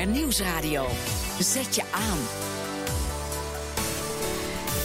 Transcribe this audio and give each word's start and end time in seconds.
BNR 0.00 0.06
Nieuwsradio. 0.06 0.86
Zet 1.38 1.74
je 1.74 1.82
aan. 1.90 2.18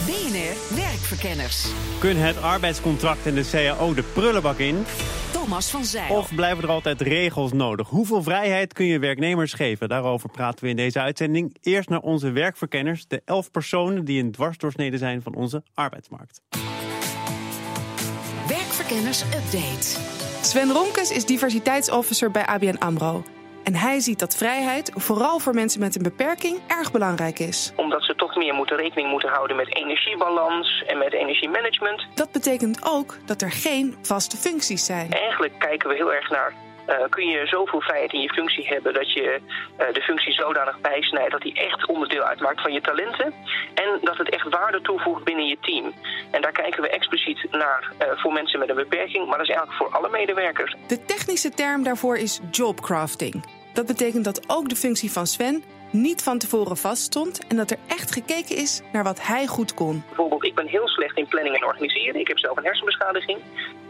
BNR 0.06 0.76
Werkverkenners. 0.76 1.66
Kunnen 1.98 2.24
het 2.24 2.42
arbeidscontract 2.42 3.26
en 3.26 3.34
de 3.34 3.48
CAO 3.50 3.94
de 3.94 4.02
prullenbak 4.02 4.58
in? 4.58 4.84
Thomas 5.32 5.70
van 5.70 5.84
Zijl. 5.84 6.16
Of 6.16 6.34
blijven 6.34 6.64
er 6.64 6.70
altijd 6.70 7.00
regels 7.00 7.52
nodig? 7.52 7.88
Hoeveel 7.88 8.22
vrijheid 8.22 8.72
kun 8.72 8.86
je 8.86 8.98
werknemers 8.98 9.52
geven? 9.52 9.88
Daarover 9.88 10.28
praten 10.28 10.64
we 10.64 10.70
in 10.70 10.76
deze 10.76 11.00
uitzending. 11.00 11.56
Eerst 11.60 11.88
naar 11.88 12.00
onze 12.00 12.30
werkverkenners, 12.30 13.06
de 13.06 13.22
elf 13.24 13.50
personen 13.50 14.04
die 14.04 14.22
een 14.22 14.32
dwarsdoorsnede 14.32 14.98
zijn 14.98 15.22
van 15.22 15.34
onze 15.34 15.62
arbeidsmarkt. 15.74 16.42
Werkverkenners 18.48 19.22
Update. 19.22 19.98
Sven 20.42 20.72
Ronkes 20.72 21.10
is 21.10 21.24
diversiteitsofficer 21.24 22.30
bij 22.30 22.46
ABN 22.46 22.76
AMRO. 22.78 23.24
En 23.66 23.74
hij 23.74 24.00
ziet 24.00 24.18
dat 24.18 24.36
vrijheid, 24.36 24.92
vooral 24.94 25.38
voor 25.38 25.54
mensen 25.54 25.80
met 25.80 25.96
een 25.96 26.02
beperking, 26.02 26.58
erg 26.66 26.92
belangrijk 26.92 27.38
is. 27.38 27.72
Omdat 27.76 28.02
ze 28.02 28.14
toch 28.14 28.36
meer 28.36 28.54
moeten 28.54 28.76
rekening 28.76 29.10
moeten 29.10 29.28
houden 29.28 29.56
met 29.56 29.76
energiebalans 29.76 30.84
en 30.86 30.98
met 30.98 31.12
energiemanagement. 31.12 32.06
Dat 32.14 32.32
betekent 32.32 32.78
ook 32.84 33.16
dat 33.24 33.42
er 33.42 33.50
geen 33.50 33.96
vaste 34.02 34.36
functies 34.36 34.84
zijn. 34.84 35.10
Eigenlijk 35.12 35.58
kijken 35.58 35.88
we 35.88 35.94
heel 35.94 36.12
erg 36.12 36.30
naar. 36.30 36.52
Uh, 36.88 36.94
kun 37.08 37.26
je 37.26 37.46
zoveel 37.46 37.80
vrijheid 37.80 38.12
in 38.12 38.20
je 38.20 38.32
functie 38.32 38.66
hebben 38.66 38.94
dat 38.94 39.12
je 39.12 39.40
uh, 39.80 39.92
de 39.92 40.00
functie 40.00 40.32
zodanig 40.32 40.80
bijsnijdt 40.80 41.30
dat 41.30 41.40
die 41.40 41.54
echt 41.54 41.86
onderdeel 41.86 42.22
uitmaakt 42.22 42.60
van 42.60 42.72
je 42.72 42.80
talenten 42.80 43.32
en 43.74 43.98
dat 44.00 44.16
het 44.16 44.28
echt 44.28 44.48
waarde 44.48 44.80
toevoegt 44.80 45.24
binnen 45.24 45.46
je 45.46 45.58
team. 45.60 45.92
En 46.30 46.42
daar 46.42 46.52
kijken 46.52 46.82
we 46.82 46.88
expliciet 46.88 47.46
naar 47.50 47.92
uh, 48.02 48.06
voor 48.16 48.32
mensen 48.32 48.58
met 48.58 48.68
een 48.68 48.76
beperking, 48.76 49.26
maar 49.26 49.38
dat 49.38 49.48
is 49.48 49.54
eigenlijk 49.54 49.78
voor 49.78 49.98
alle 49.98 50.08
medewerkers. 50.08 50.76
De 50.86 51.04
technische 51.04 51.50
term 51.50 51.82
daarvoor 51.82 52.16
is 52.16 52.40
jobcrafting. 52.50 53.55
Dat 53.76 53.86
betekent 53.86 54.24
dat 54.24 54.40
ook 54.46 54.68
de 54.68 54.76
functie 54.76 55.12
van 55.12 55.26
Sven 55.26 55.64
niet 55.90 56.22
van 56.22 56.38
tevoren 56.38 56.76
vaststond 56.76 57.46
en 57.46 57.56
dat 57.56 57.70
er 57.70 57.78
echt 57.86 58.12
gekeken 58.12 58.56
is 58.56 58.80
naar 58.92 59.04
wat 59.04 59.26
hij 59.26 59.46
goed 59.46 59.74
kon. 59.74 60.02
Bijvoorbeeld, 60.06 60.44
ik 60.44 60.54
ben 60.54 60.66
heel 60.66 60.88
slecht 60.88 61.16
in 61.16 61.26
planning 61.26 61.56
en 61.56 61.64
organiseren. 61.64 62.20
Ik 62.20 62.28
heb 62.28 62.38
zelf 62.38 62.56
een 62.56 62.64
hersenbeschadiging. 62.64 63.38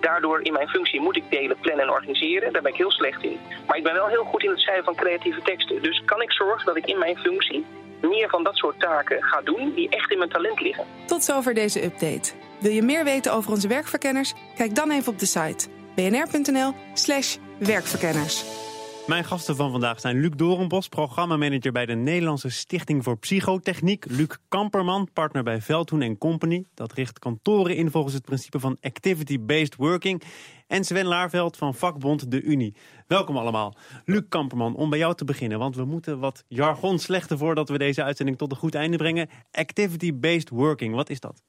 Daardoor 0.01 0.43
in 0.43 0.53
mijn 0.53 0.69
functie 0.69 1.01
moet 1.01 1.17
ik 1.17 1.31
delen, 1.31 1.57
plannen 1.61 1.85
en 1.85 1.91
organiseren. 1.91 2.53
Daar 2.53 2.63
ben 2.63 2.73
ik 2.73 2.79
heel 2.79 2.91
slecht 2.91 3.23
in. 3.23 3.39
Maar 3.67 3.77
ik 3.77 3.83
ben 3.83 3.95
wel 3.95 4.07
heel 4.07 4.25
goed 4.25 4.43
in 4.43 4.51
het 4.51 4.61
schrijven 4.61 4.85
van 4.85 4.95
creatieve 4.95 5.43
teksten. 5.43 5.83
Dus 5.83 6.03
kan 6.05 6.23
ik 6.23 6.33
zorgen 6.33 6.67
dat 6.67 6.77
ik 6.77 6.87
in 6.87 6.99
mijn 6.99 7.17
functie 7.17 7.65
meer 8.01 8.29
van 8.29 8.45
dat 8.45 8.57
soort 8.57 8.81
taken 8.81 9.23
ga 9.23 9.41
doen 9.41 9.73
die 9.75 9.89
echt 9.89 10.11
in 10.11 10.19
mijn 10.19 10.31
talent 10.31 10.61
liggen. 10.61 10.85
Tot 11.07 11.25
zover 11.25 11.55
deze 11.55 11.85
update. 11.85 12.33
Wil 12.61 12.73
je 12.73 12.83
meer 12.83 13.05
weten 13.05 13.33
over 13.33 13.51
onze 13.51 13.69
werkverkenners? 13.69 14.33
Kijk 14.57 14.75
dan 14.75 14.91
even 14.91 15.13
op 15.13 15.19
de 15.19 15.27
site 15.27 15.69
bnr.nl/slash 15.95 17.37
werkverkenners. 17.59 18.66
Mijn 19.07 19.25
gasten 19.25 19.57
van 19.57 19.71
vandaag 19.71 20.01
zijn 20.01 20.21
Luc 20.21 20.31
Dorenbos, 20.37 20.89
programmamanager 20.89 21.73
bij 21.73 21.87
de 21.87 21.95
Nederlandse 21.95 22.49
Stichting 22.49 23.05
voor 23.05 23.19
Psychotechniek. 23.19 24.05
Luc 24.09 24.37
Kamperman, 24.49 25.09
partner 25.13 25.43
bij 25.43 25.61
Veldhoen 25.61 26.19
Company. 26.19 26.65
Dat 26.75 26.93
richt 26.93 27.19
kantoren 27.19 27.77
in 27.77 27.91
volgens 27.91 28.15
het 28.15 28.25
principe 28.25 28.61
van 28.61 28.77
activity-based 28.81 29.77
working. 29.77 30.23
En 30.67 30.85
Sven 30.85 31.07
Laarveld 31.07 31.57
van 31.57 31.75
vakbond 31.75 32.31
De 32.31 32.43
Unie. 32.43 32.75
Welkom 33.07 33.37
allemaal. 33.37 33.75
Luc 34.05 34.23
Kamperman, 34.29 34.75
om 34.75 34.91
bij 34.91 34.99
jou 34.99 35.15
te 35.15 35.25
beginnen, 35.25 35.59
want 35.59 35.77
we 35.77 35.85
moeten 35.85 36.19
wat 36.19 36.45
jargon 36.49 36.99
slechten 36.99 37.39
voordat 37.39 37.69
we 37.69 37.79
deze 37.79 38.03
uitzending 38.03 38.39
tot 38.39 38.51
een 38.51 38.57
goed 38.57 38.75
einde 38.75 38.97
brengen. 38.97 39.29
Activity-based 39.51 40.49
working, 40.49 40.95
wat 40.95 41.11
is 41.11 41.21
dat? 41.21 41.43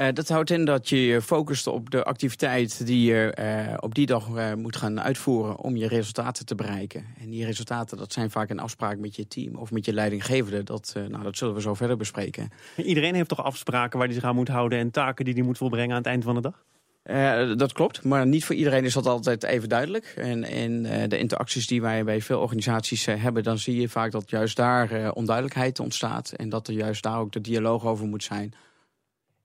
Uh, 0.00 0.08
dat 0.12 0.28
houdt 0.28 0.50
in 0.50 0.64
dat 0.64 0.88
je 0.88 1.06
je 1.06 1.22
focust 1.22 1.66
op 1.66 1.90
de 1.90 2.04
activiteit 2.04 2.86
die 2.86 3.12
je 3.12 3.36
uh, 3.40 3.76
op 3.80 3.94
die 3.94 4.06
dag 4.06 4.28
uh, 4.28 4.54
moet 4.54 4.76
gaan 4.76 5.00
uitvoeren 5.00 5.58
om 5.58 5.76
je 5.76 5.88
resultaten 5.88 6.46
te 6.46 6.54
bereiken. 6.54 7.04
En 7.20 7.30
die 7.30 7.44
resultaten, 7.44 7.96
dat 7.96 8.12
zijn 8.12 8.30
vaak 8.30 8.50
een 8.50 8.58
afspraak 8.58 8.98
met 8.98 9.16
je 9.16 9.28
team 9.28 9.54
of 9.54 9.70
met 9.70 9.84
je 9.84 9.92
leidinggevende. 9.92 10.62
Dat, 10.62 10.94
nou, 11.08 11.22
dat 11.22 11.36
zullen 11.36 11.54
we 11.54 11.60
zo 11.60 11.74
verder 11.74 11.96
bespreken. 11.96 12.50
Iedereen 12.76 13.14
heeft 13.14 13.28
toch 13.28 13.44
afspraken 13.44 13.98
waar 13.98 14.06
hij 14.06 14.16
zich 14.16 14.24
aan 14.24 14.34
moet 14.34 14.48
houden 14.48 14.78
en 14.78 14.90
taken 14.90 15.24
die 15.24 15.34
hij 15.34 15.42
moet 15.42 15.58
volbrengen 15.58 15.90
aan 15.90 15.96
het 15.96 16.06
eind 16.06 16.24
van 16.24 16.34
de 16.34 16.40
dag? 16.40 16.64
Uh, 17.04 17.56
dat 17.56 17.72
klopt, 17.72 18.04
maar 18.04 18.26
niet 18.26 18.44
voor 18.44 18.54
iedereen 18.54 18.84
is 18.84 18.94
dat 18.94 19.06
altijd 19.06 19.42
even 19.42 19.68
duidelijk. 19.68 20.12
En 20.16 20.44
in 20.44 20.84
uh, 20.84 21.02
de 21.08 21.18
interacties 21.18 21.66
die 21.66 21.80
wij 21.80 22.04
bij 22.04 22.20
veel 22.20 22.40
organisaties 22.40 23.06
uh, 23.06 23.22
hebben... 23.22 23.42
dan 23.42 23.58
zie 23.58 23.80
je 23.80 23.88
vaak 23.88 24.10
dat 24.10 24.30
juist 24.30 24.56
daar 24.56 25.12
onduidelijkheid 25.12 25.80
ontstaat... 25.80 26.32
en 26.32 26.48
dat 26.48 26.68
er 26.68 26.74
juist 26.74 27.02
daar 27.02 27.18
ook 27.18 27.32
de 27.32 27.40
dialoog 27.40 27.84
over 27.84 28.06
moet 28.06 28.24
zijn... 28.24 28.54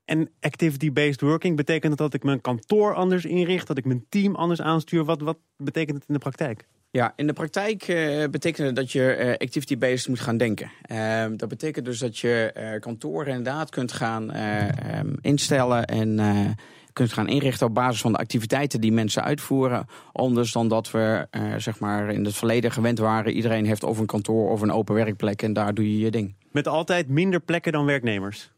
En 0.06 0.30
activity-based 0.40 1.22
working, 1.22 1.56
betekent 1.56 1.98
dat 1.98 2.12
dat 2.12 2.14
ik 2.14 2.24
mijn 2.24 2.42
kantoor 2.42 2.96
anders 2.96 3.26
inricht, 3.26 3.68
dat 3.68 3.78
ik 3.78 3.86
mijn 3.86 4.06
team 4.10 4.36
anders 4.36 4.62
aanstuur? 4.62 5.04
Wat, 5.04 5.22
wat 5.22 5.38
betekent 5.58 5.98
het 5.98 6.08
in 6.08 6.14
de 6.14 6.20
praktijk? 6.20 6.66
Ja, 6.92 7.14
in 7.16 7.28
de 7.28 7.34
praktijk 7.34 7.88
uh, 7.88 8.24
betekent 8.32 8.68
het 8.68 8.76
dat 8.76 8.92
je 8.92 9.18
uh, 9.20 9.30
activity-based 9.30 10.08
moet 10.08 10.20
gaan 10.20 10.38
denken. 10.38 10.72
Uh, 10.92 11.26
dat 11.36 11.50
betekent 11.50 11.86
dus 11.86 12.00
dat 12.00 12.18
je 12.18 12.78
kantoren 12.80 13.28
inderdaad 13.28 13.70
kunt 13.70 13.92
gaan 13.92 14.36
um, 14.36 15.16
instellen 15.22 15.86
en 15.86 16.56
kunt 16.94 17.14
gaan 17.14 17.28
inrichten 17.28 17.68
op 17.68 17.74
basis 17.74 18.02
van 18.02 18.12
de 18.12 18.18
activiteiten 18.18 18.82
die 18.82 18.92
mensen 18.92 19.24
uitvoeren. 19.24 19.86
Anders 20.12 20.52
dan 20.52 20.68
dat 20.68 20.92
we 20.92 21.28
zeg 21.58 21.80
maar 21.80 22.10
in 22.10 22.26
het 22.26 22.36
verleden 22.36 22.72
gewend 22.72 23.00
waren. 23.00 23.34
Iedereen 23.34 23.66
heeft 23.66 23.84
of 23.84 24.00
een 24.00 24.06
kantoor 24.06 24.52
of 24.52 24.62
een 24.62 24.72
open 24.72 24.96
werkplek 24.96 25.42
en 25.42 25.54
daar 25.54 25.74
doe 25.74 25.92
je 25.92 26.00
je 26.00 26.12
ding. 26.12 26.36
Met 26.52 26.68
altijd 26.68 27.10
minder 27.10 27.40
plekken 27.40 27.72
dan 27.72 27.86
werknemers? 27.86 28.54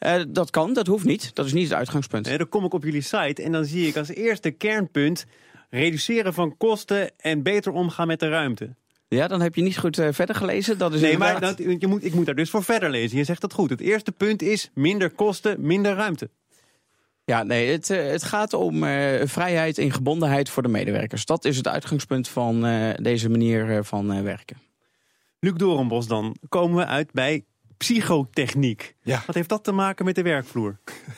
Uh, 0.00 0.22
dat 0.28 0.50
kan, 0.50 0.72
dat 0.72 0.86
hoeft 0.86 1.04
niet. 1.04 1.34
Dat 1.34 1.46
is 1.46 1.52
niet 1.52 1.68
het 1.68 1.78
uitgangspunt. 1.78 2.24
dan 2.24 2.48
kom 2.48 2.64
ik 2.64 2.74
op 2.74 2.84
jullie 2.84 3.00
site 3.00 3.42
en 3.42 3.52
dan 3.52 3.64
zie 3.64 3.86
ik 3.86 3.96
als 3.96 4.08
eerste 4.08 4.50
kernpunt... 4.50 5.26
reduceren 5.70 6.34
van 6.34 6.56
kosten 6.56 7.10
en 7.16 7.42
beter 7.42 7.72
omgaan 7.72 8.06
met 8.06 8.20
de 8.20 8.28
ruimte. 8.28 8.74
Ja, 9.08 9.28
dan 9.28 9.40
heb 9.40 9.54
je 9.54 9.62
niet 9.62 9.78
goed 9.78 9.98
uh, 9.98 10.08
verder 10.10 10.34
gelezen. 10.34 10.78
Dat 10.78 10.94
is 10.94 11.00
nee, 11.00 11.18
maar 11.18 11.40
dat, 11.40 11.58
je 11.58 11.86
moet, 11.86 12.04
ik 12.04 12.14
moet 12.14 12.26
daar 12.26 12.34
dus 12.34 12.50
voor 12.50 12.64
verder 12.64 12.90
lezen. 12.90 13.18
Je 13.18 13.24
zegt 13.24 13.40
dat 13.40 13.52
goed. 13.52 13.70
Het 13.70 13.80
eerste 13.80 14.12
punt 14.12 14.42
is 14.42 14.70
minder 14.74 15.10
kosten, 15.10 15.60
minder 15.60 15.94
ruimte. 15.94 16.30
Ja, 17.24 17.42
nee, 17.42 17.70
het, 17.72 17.88
het 17.88 18.22
gaat 18.22 18.52
om 18.52 18.80
vrijheid 19.24 19.78
en 19.78 19.92
gebondenheid 19.92 20.50
voor 20.50 20.62
de 20.62 20.68
medewerkers. 20.68 21.24
Dat 21.24 21.44
is 21.44 21.56
het 21.56 21.68
uitgangspunt 21.68 22.28
van 22.28 22.60
deze 23.02 23.30
manier 23.30 23.84
van 23.84 24.22
werken. 24.22 24.56
Luc 25.40 25.52
Dorenbos 25.54 26.06
dan, 26.06 26.36
komen 26.48 26.76
we 26.76 26.86
uit 26.86 27.12
bij 27.12 27.44
psychotechniek. 27.76 28.94
Ja. 29.02 29.22
Wat 29.26 29.34
heeft 29.34 29.48
dat 29.48 29.64
te 29.64 29.72
maken 29.72 30.04
met 30.04 30.14
de 30.14 30.22
werkvloer? 30.22 30.78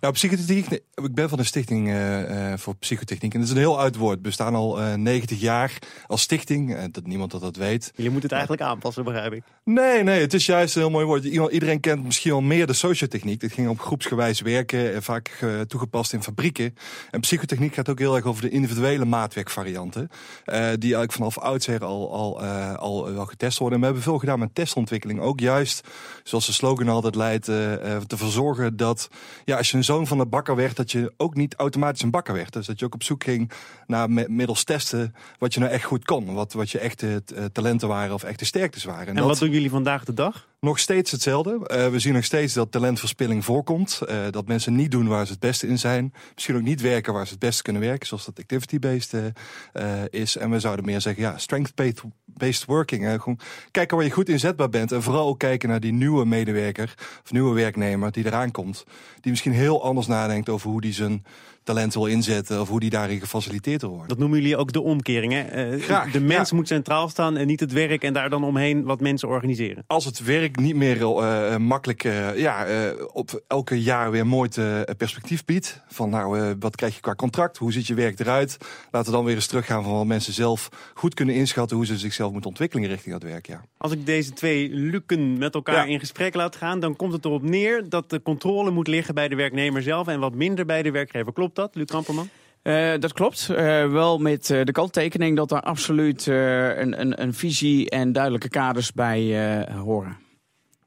Nou, 0.00 0.14
psychotechniek, 0.14 0.70
ik 0.94 1.14
ben 1.14 1.28
van 1.28 1.38
de 1.38 1.44
Stichting 1.44 1.88
uh, 1.88 2.52
voor 2.56 2.76
Psychotechniek. 2.76 3.32
En 3.34 3.38
dat 3.38 3.48
is 3.48 3.54
een 3.54 3.60
heel 3.60 3.78
oud 3.78 3.96
woord. 3.96 4.16
We 4.16 4.22
bestaan 4.22 4.54
al 4.54 4.80
uh, 4.80 4.94
90 4.94 5.40
jaar 5.40 5.78
als 6.06 6.22
stichting. 6.22 6.70
Uh, 6.70 6.82
dat 6.90 7.06
niemand 7.06 7.30
dat, 7.30 7.40
dat 7.40 7.56
weet. 7.56 7.92
Je 7.96 8.10
moet 8.10 8.22
het 8.22 8.32
eigenlijk 8.32 8.62
aanpassen, 8.62 9.04
begrijp 9.04 9.32
ik. 9.32 9.42
Nee, 9.64 10.02
nee, 10.02 10.20
het 10.20 10.34
is 10.34 10.46
juist 10.46 10.74
een 10.74 10.80
heel 10.80 10.90
mooi 10.90 11.06
woord. 11.06 11.24
Iedereen 11.24 11.80
kent 11.80 12.04
misschien 12.04 12.32
al 12.32 12.40
meer 12.40 12.66
de 12.66 12.72
sociotechniek. 12.72 13.40
Dat 13.40 13.52
ging 13.52 13.68
op 13.68 13.80
groepsgewijs 13.80 14.40
werken, 14.40 15.02
vaak 15.02 15.44
toegepast 15.68 16.12
in 16.12 16.22
fabrieken. 16.22 16.74
En 17.10 17.20
psychotechniek 17.20 17.74
gaat 17.74 17.88
ook 17.88 17.98
heel 17.98 18.16
erg 18.16 18.24
over 18.24 18.42
de 18.42 18.50
individuele 18.50 19.04
maatwerkvarianten. 19.04 20.08
die 20.44 20.54
eigenlijk 20.54 21.12
vanaf 21.12 21.38
oudsher 21.38 21.84
al, 21.84 22.12
al, 22.12 22.40
al 22.76 23.12
wel 23.12 23.26
getest 23.26 23.58
worden. 23.58 23.74
En 23.74 23.80
we 23.80 23.86
hebben 23.90 24.04
veel 24.04 24.18
gedaan 24.18 24.38
met 24.38 24.54
testontwikkeling. 24.54 25.20
Ook 25.20 25.40
juist, 25.40 25.88
zoals 26.22 26.46
de 26.46 26.52
slogan 26.52 26.88
altijd 26.88 27.14
leidt, 27.14 27.44
te 27.44 28.16
verzorgen 28.16 28.76
dat 28.76 29.08
ja, 29.44 29.56
als 29.56 29.70
je 29.70 29.76
een 29.76 29.84
zoon 29.84 30.06
van 30.06 30.18
een 30.18 30.28
bakker 30.28 30.56
werd, 30.56 30.76
dat 30.76 30.92
je 30.92 31.12
ook 31.16 31.34
niet 31.34 31.54
automatisch 31.54 32.02
een 32.02 32.10
bakker 32.10 32.34
werd. 32.34 32.52
Dus 32.52 32.66
dat 32.66 32.78
je 32.78 32.84
ook 32.84 32.94
op 32.94 33.02
zoek 33.02 33.24
ging 33.24 33.50
naar 33.86 34.10
middels 34.10 34.64
testen 34.64 35.14
wat 35.38 35.54
je 35.54 35.60
nou 35.60 35.72
echt 35.72 35.84
goed 35.84 36.04
kon. 36.04 36.34
Wat, 36.34 36.52
wat 36.52 36.70
je 36.70 36.78
echte 36.78 37.22
uh, 37.34 37.44
talenten 37.44 37.88
waren 37.88 38.14
of 38.14 38.22
echte 38.22 38.44
sterktes 38.44 38.84
waren. 38.84 39.06
En, 39.06 39.16
en 39.16 39.24
wat 39.24 39.38
doen 39.38 39.50
jullie 39.50 39.70
vandaag 39.70 40.04
de 40.04 40.14
dag? 40.14 40.50
Nog 40.64 40.78
steeds 40.78 41.10
hetzelfde. 41.10 41.50
Uh, 41.50 41.88
we 41.88 41.98
zien 41.98 42.12
nog 42.12 42.24
steeds 42.24 42.54
dat 42.54 42.72
talentverspilling 42.72 43.44
voorkomt. 43.44 44.00
Uh, 44.08 44.16
dat 44.30 44.46
mensen 44.46 44.74
niet 44.74 44.90
doen 44.90 45.08
waar 45.08 45.26
ze 45.26 45.32
het 45.32 45.40
beste 45.40 45.66
in 45.66 45.78
zijn. 45.78 46.12
Misschien 46.34 46.56
ook 46.56 46.62
niet 46.62 46.80
werken 46.80 47.12
waar 47.12 47.24
ze 47.24 47.30
het 47.30 47.40
beste 47.40 47.62
kunnen 47.62 47.82
werken. 47.82 48.06
Zoals 48.06 48.24
dat 48.24 48.38
activity-based 48.38 49.12
uh, 49.12 50.04
is. 50.10 50.36
En 50.36 50.50
we 50.50 50.60
zouden 50.60 50.84
meer 50.84 51.00
zeggen, 51.00 51.22
ja, 51.22 51.38
strength-based 51.38 52.64
working. 52.64 53.20
Kijken 53.70 53.96
waar 53.96 54.06
je 54.06 54.12
goed 54.12 54.28
inzetbaar 54.28 54.68
bent. 54.68 54.92
En 54.92 55.02
vooral 55.02 55.28
ook 55.28 55.38
kijken 55.38 55.68
naar 55.68 55.80
die 55.80 55.92
nieuwe 55.92 56.24
medewerker 56.24 56.94
of 57.24 57.32
nieuwe 57.32 57.54
werknemer 57.54 58.12
die 58.12 58.26
eraan 58.26 58.50
komt. 58.50 58.84
Die 59.20 59.30
misschien 59.30 59.52
heel 59.52 59.82
anders 59.82 60.06
nadenkt 60.06 60.48
over 60.48 60.70
hoe 60.70 60.80
die 60.80 60.92
zijn 60.92 61.24
talent 61.64 61.94
wil 61.94 62.06
inzetten 62.06 62.60
of 62.60 62.68
hoe 62.68 62.80
die 62.80 62.90
daarin 62.90 63.20
gefaciliteerd 63.20 63.82
wordt. 63.82 64.08
Dat 64.08 64.18
noemen 64.18 64.40
jullie 64.40 64.56
ook 64.56 64.72
de 64.72 64.80
omkering. 64.80 65.32
Hè? 65.32 65.76
Uh, 65.76 66.12
de 66.12 66.20
mens 66.20 66.52
moet 66.52 66.68
centraal 66.68 67.08
staan 67.08 67.36
en 67.36 67.46
niet 67.46 67.60
het 67.60 67.72
werk 67.72 68.04
en 68.04 68.12
daar 68.12 68.30
dan 68.30 68.44
omheen 68.44 68.84
wat 68.84 69.00
mensen 69.00 69.28
organiseren. 69.28 69.84
Als 69.86 70.04
het 70.04 70.24
werk 70.24 70.56
niet 70.56 70.76
meer 70.76 71.00
uh, 71.00 71.56
makkelijk 71.56 72.04
uh, 72.04 72.38
ja, 72.38 72.66
op 73.12 73.42
elke 73.46 73.82
jaar 73.82 74.10
weer 74.10 74.26
mooi 74.26 74.48
te, 74.48 74.94
perspectief 74.96 75.44
biedt. 75.44 75.80
Van 75.88 76.10
nou, 76.10 76.54
wat 76.58 76.76
krijg 76.76 76.94
je 76.94 77.00
qua 77.00 77.14
contract? 77.14 77.56
Hoe 77.58 77.72
ziet 77.72 77.86
je 77.86 77.94
werk 77.94 78.20
eruit? 78.20 78.56
Laten 78.90 79.10
we 79.10 79.16
dan 79.16 79.24
weer 79.24 79.34
eens 79.34 79.46
teruggaan 79.46 79.84
van 79.84 79.92
wat 79.92 80.06
mensen 80.06 80.32
zelf 80.32 80.68
goed 80.94 81.14
kunnen 81.14 81.34
inschatten 81.34 81.76
hoe 81.76 81.86
ze 81.86 81.98
zichzelf 81.98 82.32
moeten 82.32 82.50
ontwikkelen 82.50 82.88
richting 82.88 83.12
dat 83.12 83.30
werk. 83.30 83.46
Ja. 83.46 83.64
Als 83.76 83.92
ik 83.92 84.06
deze 84.06 84.32
twee 84.32 84.68
lukken 84.72 85.38
met 85.38 85.54
elkaar 85.54 85.88
in 85.88 86.00
gesprek 86.00 86.34
laat 86.34 86.56
gaan, 86.56 86.80
dan 86.80 86.96
komt 86.96 87.12
het 87.12 87.24
erop 87.24 87.42
neer 87.42 87.88
dat 87.88 88.10
de 88.10 88.22
controle 88.22 88.70
moet 88.70 88.86
liggen 88.86 89.14
bij 89.14 89.28
de 89.28 89.36
werknemer 89.36 89.82
zelf 89.82 90.06
en 90.06 90.20
wat 90.20 90.34
minder 90.34 90.64
bij 90.66 90.82
de 90.82 90.90
werkgever. 90.90 91.32
Klopt 91.32 91.51
dat, 91.54 91.74
Luc 91.74 91.86
Kamperman? 91.86 92.28
Uh, 92.62 92.92
dat 92.98 93.12
klopt. 93.12 93.48
Uh, 93.50 93.56
wel 93.90 94.18
met 94.18 94.48
uh, 94.48 94.64
de 94.64 94.72
kanttekening 94.72 95.36
dat 95.36 95.50
er 95.50 95.60
absoluut 95.60 96.26
een, 96.26 97.00
een, 97.00 97.22
een, 97.22 97.34
visie 97.34 97.90
en 97.90 98.12
duidelijke 98.12 98.48
kaders 98.48 98.92
bij 98.92 99.68
horen. 99.72 100.16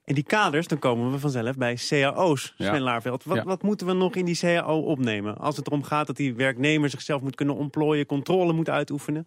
En 0.06 0.16
die 0.16 0.24
kaders, 0.24 0.68
dan 0.68 0.80
komen 0.80 1.12
we 1.12 1.20
vanzelf 1.20 1.58
bij 1.58 1.78
cao's, 1.90 2.54
Sven 2.58 2.74
ja. 2.74 2.80
Laarveld. 2.80 3.24
Wat, 3.24 3.38
ja. 3.38 3.44
wat, 3.44 3.64
moeten 3.64 3.88
we 3.88 3.94
nog 3.94 4.16
in 4.16 4.26
die 4.26 4.38
cao 4.38 4.80
opnemen? 4.80 5.38
Als 5.38 5.58
het 5.58 5.68
erom 5.68 5.84
gaat 5.84 6.08
dat 6.08 6.16
die 6.16 6.34
werknemer 6.34 6.90
zichzelf 6.90 7.22
moet 7.22 7.36
kunnen 7.36 7.56
ontplooien... 7.56 8.06
controle 8.06 8.54
moet 8.54 8.70
uitoefenen? 8.70 9.26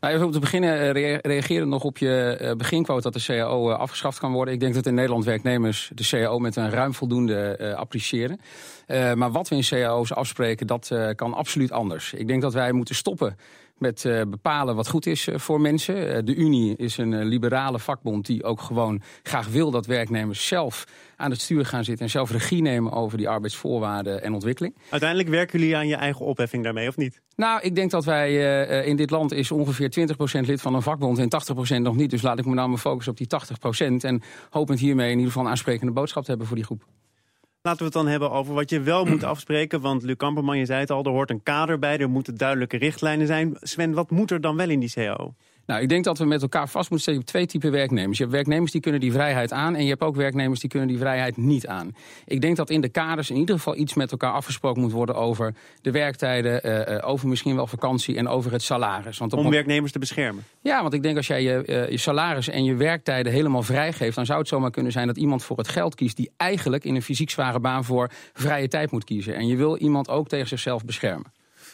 Nou, 0.00 0.14
even 0.14 0.26
om 0.26 0.32
te 0.32 0.38
beginnen 0.38 0.92
reageren 1.20 1.68
nog 1.68 1.84
op 1.84 1.98
je 1.98 2.54
beginquote 2.56 3.02
dat 3.02 3.12
de 3.12 3.22
CAO 3.22 3.70
afgeschaft 3.70 4.18
kan 4.18 4.32
worden. 4.32 4.54
Ik 4.54 4.60
denk 4.60 4.74
dat 4.74 4.86
in 4.86 4.94
Nederland 4.94 5.24
werknemers 5.24 5.90
de 5.94 6.08
CAO 6.08 6.38
met 6.38 6.56
een 6.56 6.70
ruim 6.70 6.94
voldoende 6.94 7.74
appreciëren. 7.76 8.40
Uh, 8.86 9.12
maar 9.12 9.30
wat 9.30 9.48
we 9.48 9.56
in 9.56 9.62
cao's 9.62 10.12
afspreken, 10.12 10.66
dat 10.66 10.90
uh, 10.92 11.08
kan 11.14 11.34
absoluut 11.34 11.72
anders. 11.72 12.12
Ik 12.12 12.28
denk 12.28 12.42
dat 12.42 12.52
wij 12.52 12.72
moeten 12.72 12.94
stoppen 12.94 13.36
met 13.80 14.04
uh, 14.04 14.22
bepalen 14.28 14.76
wat 14.76 14.88
goed 14.88 15.06
is 15.06 15.28
voor 15.32 15.60
mensen. 15.60 16.24
de 16.24 16.34
Unie 16.34 16.76
is 16.76 16.96
een 16.96 17.24
liberale 17.24 17.78
vakbond 17.78 18.26
die 18.26 18.44
ook 18.44 18.60
gewoon 18.60 19.02
graag 19.22 19.48
wil 19.48 19.70
dat 19.70 19.86
werknemers 19.86 20.46
zelf 20.46 20.84
aan 21.16 21.30
het 21.30 21.40
stuur 21.40 21.66
gaan 21.66 21.84
zitten 21.84 22.04
en 22.04 22.10
zelf 22.10 22.30
regie 22.30 22.62
nemen 22.62 22.92
over 22.92 23.18
die 23.18 23.28
arbeidsvoorwaarden 23.28 24.22
en 24.22 24.34
ontwikkeling. 24.34 24.74
Uiteindelijk 24.90 25.30
werken 25.30 25.58
jullie 25.58 25.76
aan 25.76 25.88
je 25.88 25.96
eigen 25.96 26.24
opheffing 26.24 26.64
daarmee, 26.64 26.88
of 26.88 26.96
niet? 26.96 27.20
Nou, 27.36 27.60
ik 27.60 27.74
denk 27.74 27.90
dat 27.90 28.04
wij 28.04 28.34
in 28.84 28.96
dit 28.96 29.10
land 29.10 29.32
is 29.32 29.50
ongeveer 29.50 30.08
20% 30.42 30.46
lid 30.46 30.60
van 30.60 30.74
een 30.74 30.82
vakbond 30.82 31.18
en 31.18 31.28
80% 31.78 31.80
nog 31.80 31.96
niet. 31.96 32.10
Dus 32.10 32.22
laat 32.22 32.38
ik 32.38 32.44
me 32.46 32.54
nou 32.54 32.68
maar 32.68 32.78
focussen 32.78 33.12
op 33.12 33.18
die 33.18 33.28
80% 33.90 33.94
en 33.96 34.22
hopend 34.50 34.78
hiermee 34.78 35.06
in 35.06 35.16
ieder 35.16 35.26
geval 35.26 35.44
een 35.44 35.50
aansprekende 35.50 35.92
boodschap 35.92 36.22
te 36.22 36.28
hebben 36.28 36.46
voor 36.46 36.56
die 36.56 36.64
groep. 36.64 36.84
Laten 37.62 37.78
we 37.78 37.84
het 37.84 37.94
dan 37.94 38.06
hebben 38.06 38.30
over 38.30 38.54
wat 38.54 38.70
je 38.70 38.80
wel 38.80 39.04
moet 39.04 39.24
afspreken. 39.34 39.80
Want 39.80 40.02
Luc 40.02 40.16
Kamperman, 40.16 40.58
je 40.58 40.64
zei 40.64 40.80
het 40.80 40.90
al, 40.90 41.04
er 41.04 41.10
hoort 41.10 41.30
een 41.30 41.42
kader 41.42 41.78
bij. 41.78 41.98
Er 41.98 42.10
moeten 42.10 42.36
duidelijke 42.36 42.76
richtlijnen 42.76 43.26
zijn. 43.26 43.56
Sven, 43.60 43.92
wat 43.92 44.10
moet 44.10 44.30
er 44.30 44.40
dan 44.40 44.56
wel 44.56 44.68
in 44.68 44.80
die 44.80 44.92
CAO? 44.92 45.34
Nou, 45.70 45.82
ik 45.82 45.88
denk 45.88 46.04
dat 46.04 46.18
we 46.18 46.24
met 46.24 46.42
elkaar 46.42 46.68
vast 46.68 46.90
moeten 46.90 47.00
stellen 47.00 47.20
op 47.20 47.26
twee 47.26 47.46
typen 47.46 47.70
werknemers. 47.70 48.16
Je 48.18 48.22
hebt 48.22 48.34
werknemers 48.34 48.72
die 48.72 48.80
kunnen 48.80 49.00
die 49.00 49.12
vrijheid 49.12 49.52
aan... 49.52 49.74
en 49.74 49.82
je 49.82 49.88
hebt 49.88 50.02
ook 50.02 50.16
werknemers 50.16 50.60
die 50.60 50.70
kunnen 50.70 50.88
die 50.88 50.98
vrijheid 50.98 51.36
niet 51.36 51.66
aan. 51.66 51.94
Ik 52.26 52.40
denk 52.40 52.56
dat 52.56 52.70
in 52.70 52.80
de 52.80 52.88
kaders 52.88 53.30
in 53.30 53.36
ieder 53.36 53.54
geval 53.54 53.76
iets 53.76 53.94
met 53.94 54.10
elkaar 54.10 54.32
afgesproken 54.32 54.82
moet 54.82 54.92
worden... 54.92 55.14
over 55.14 55.54
de 55.82 55.90
werktijden, 55.90 56.66
uh, 56.66 56.96
uh, 56.96 57.08
over 57.08 57.28
misschien 57.28 57.56
wel 57.56 57.66
vakantie 57.66 58.16
en 58.16 58.28
over 58.28 58.52
het 58.52 58.62
salaris. 58.62 59.18
Want 59.18 59.32
Om 59.32 59.50
werknemers 59.50 59.92
te 59.92 59.98
beschermen? 59.98 60.44
Ja, 60.60 60.82
want 60.82 60.94
ik 60.94 61.02
denk 61.02 61.16
als 61.16 61.26
jij 61.26 61.42
je, 61.42 61.62
uh, 61.66 61.90
je 61.90 61.98
salaris 61.98 62.48
en 62.48 62.64
je 62.64 62.74
werktijden 62.74 63.32
helemaal 63.32 63.62
vrijgeeft... 63.62 64.16
dan 64.16 64.26
zou 64.26 64.38
het 64.38 64.48
zomaar 64.48 64.70
kunnen 64.70 64.92
zijn 64.92 65.06
dat 65.06 65.16
iemand 65.16 65.44
voor 65.44 65.56
het 65.56 65.68
geld 65.68 65.94
kiest... 65.94 66.16
die 66.16 66.30
eigenlijk 66.36 66.84
in 66.84 66.94
een 66.94 67.02
fysiek 67.02 67.30
zware 67.30 67.60
baan 67.60 67.84
voor 67.84 68.10
vrije 68.32 68.68
tijd 68.68 68.90
moet 68.90 69.04
kiezen. 69.04 69.34
En 69.34 69.46
je 69.46 69.56
wil 69.56 69.76
iemand 69.76 70.08
ook 70.08 70.28
tegen 70.28 70.48
zichzelf 70.48 70.84
beschermen. 70.84 71.32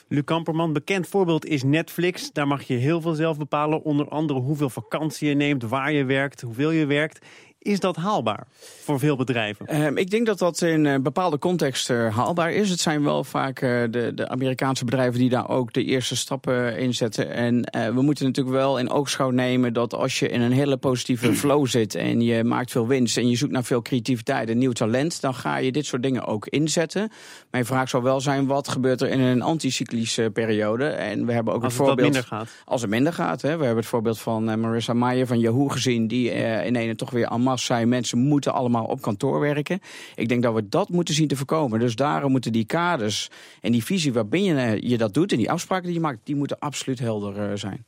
Luc 0.09 0.25
Kamperman, 0.25 0.73
bekend 0.73 1.09
voorbeeld 1.09 1.47
is 1.47 1.63
Netflix. 1.63 2.33
Daar 2.33 2.47
mag 2.47 2.63
je 2.63 2.75
heel 2.75 3.01
veel 3.01 3.15
zelf 3.15 3.39
bepalen. 3.39 3.83
Onder 3.83 4.09
andere 4.09 4.41
hoeveel 4.41 4.71
vakantie 4.71 5.29
je 5.29 5.35
neemt, 5.35 5.63
waar 5.63 5.93
je 5.93 6.05
werkt, 6.05 6.41
hoeveel 6.41 6.71
je 6.71 6.87
werkt. 6.87 7.27
Is 7.67 7.81
dat 7.81 7.97
haalbaar 7.97 8.47
voor 8.83 8.99
veel 8.99 9.17
bedrijven? 9.17 9.83
Um, 9.85 9.97
ik 9.97 10.11
denk 10.11 10.27
dat 10.27 10.39
dat 10.39 10.61
in 10.63 10.85
een 10.85 11.03
bepaalde 11.03 11.39
context 11.39 11.91
uh, 11.91 12.17
haalbaar 12.17 12.53
is. 12.53 12.71
Het 12.71 12.81
zijn 12.81 13.03
wel 13.03 13.25
vaak 13.25 13.63
uh, 13.63 13.83
de, 13.91 14.13
de, 14.15 14.29
Amerikaanse 14.29 14.85
bedrijven 14.85 15.21
die 15.21 15.29
daar 15.29 15.49
ook 15.49 15.73
de 15.73 15.85
eerste 15.85 16.17
stappen 16.17 16.79
in 16.79 16.95
zetten. 16.95 17.31
En 17.31 17.55
uh, 17.55 17.89
we 17.89 18.03
moeten 18.03 18.25
natuurlijk 18.25 18.57
wel 18.57 18.79
in 18.79 18.91
oogschouw 18.91 19.31
nemen 19.31 19.73
dat 19.73 19.95
als 19.95 20.19
je 20.19 20.29
in 20.29 20.41
een 20.41 20.53
hele 20.53 20.77
positieve 20.77 21.35
flow 21.43 21.67
zit 21.67 21.95
en 21.95 22.21
je 22.21 22.45
maakt 22.45 22.71
veel 22.71 22.87
winst 22.87 23.17
en 23.17 23.29
je 23.29 23.37
zoekt 23.37 23.53
naar 23.53 23.65
veel 23.65 23.83
creativiteit 23.83 24.49
en 24.49 24.59
nieuw 24.59 24.73
talent, 24.73 25.21
dan 25.21 25.35
ga 25.35 25.57
je 25.57 25.73
dit 25.73 25.87
soort 25.87 26.03
dingen 26.03 26.25
ook 26.25 26.47
inzetten. 26.47 27.11
Mijn 27.51 27.67
vraag 27.67 27.89
zou 27.89 28.03
wel 28.03 28.21
zijn, 28.21 28.47
wat 28.47 28.69
gebeurt 28.69 29.01
er 29.01 29.09
in 29.09 29.21
een 29.21 29.43
anticyclische 29.43 30.31
periode? 30.33 30.85
En 30.85 31.27
we 31.27 31.33
hebben 31.33 31.55
ook 31.55 31.65
als 31.65 31.73
het 31.73 31.83
voorbeeld. 31.83 32.13
minder 32.13 32.29
gaat. 32.29 32.49
Als 32.65 32.81
het 32.81 32.91
minder 32.91 33.13
gaat. 33.13 33.43
Hè. 33.43 33.57
We 33.57 33.65
hebben 33.65 33.83
het 33.83 33.87
voorbeeld 33.87 34.19
van 34.19 34.61
Marissa 34.61 34.93
Mayer 34.93 35.27
van 35.27 35.39
Yahoo 35.39 35.69
gezien, 35.69 36.07
die 36.07 36.31
in 36.65 36.77
ene 36.77 36.95
toch 36.95 37.11
weer 37.11 37.27
en 37.57 37.65
zijn 37.65 37.89
mensen 37.89 38.19
moeten 38.19 38.53
allemaal 38.53 38.85
op 38.85 39.01
kantoor 39.01 39.41
werken. 39.41 39.81
Ik 40.15 40.29
denk 40.29 40.43
dat 40.43 40.55
we 40.55 40.69
dat 40.69 40.89
moeten 40.89 41.15
zien 41.15 41.29
te 41.29 41.37
voorkomen. 41.37 41.81
Dus 41.81 41.97
daarom 41.97 42.31
moeten 42.31 42.53
die 42.53 42.65
kaders 42.65 43.31
en 43.61 43.73
die 43.73 43.85
visie 43.85 44.13
waarbinnen 44.13 44.89
je 44.89 44.99
dat 44.99 45.15
doet... 45.15 45.33
en 45.33 45.39
die 45.39 45.51
afspraken 45.51 45.85
die 45.85 45.95
je 45.95 46.01
maakt, 46.01 46.19
die 46.25 46.37
moeten 46.37 46.59
absoluut 46.59 46.99
helder 46.99 47.51
uh, 47.51 47.57
zijn. 47.57 47.85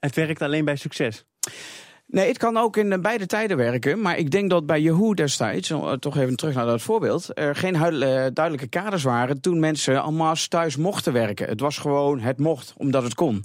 Het 0.00 0.14
werkt 0.14 0.42
alleen 0.42 0.64
bij 0.64 0.76
succes? 0.76 1.24
Nee, 2.10 2.28
het 2.28 2.38
kan 2.38 2.56
ook 2.56 2.76
in 2.76 3.02
beide 3.02 3.26
tijden 3.26 3.56
werken. 3.56 4.00
Maar 4.00 4.18
ik 4.18 4.30
denk 4.30 4.50
dat 4.50 4.66
bij 4.66 4.80
Yahoo 4.80 5.14
destijds, 5.14 5.72
toch 5.98 6.16
even 6.16 6.36
terug 6.36 6.54
naar 6.54 6.66
dat 6.66 6.82
voorbeeld, 6.82 7.38
er 7.38 7.56
geen 7.56 7.72
duidelijke 8.34 8.68
kaders 8.68 9.02
waren 9.02 9.40
toen 9.40 9.60
mensen 9.60 10.02
allemaal 10.02 10.34
thuis 10.48 10.76
mochten 10.76 11.12
werken. 11.12 11.48
Het 11.48 11.60
was 11.60 11.78
gewoon, 11.78 12.20
het 12.20 12.38
mocht, 12.38 12.74
omdat 12.76 13.02
het 13.02 13.14
kon. 13.14 13.42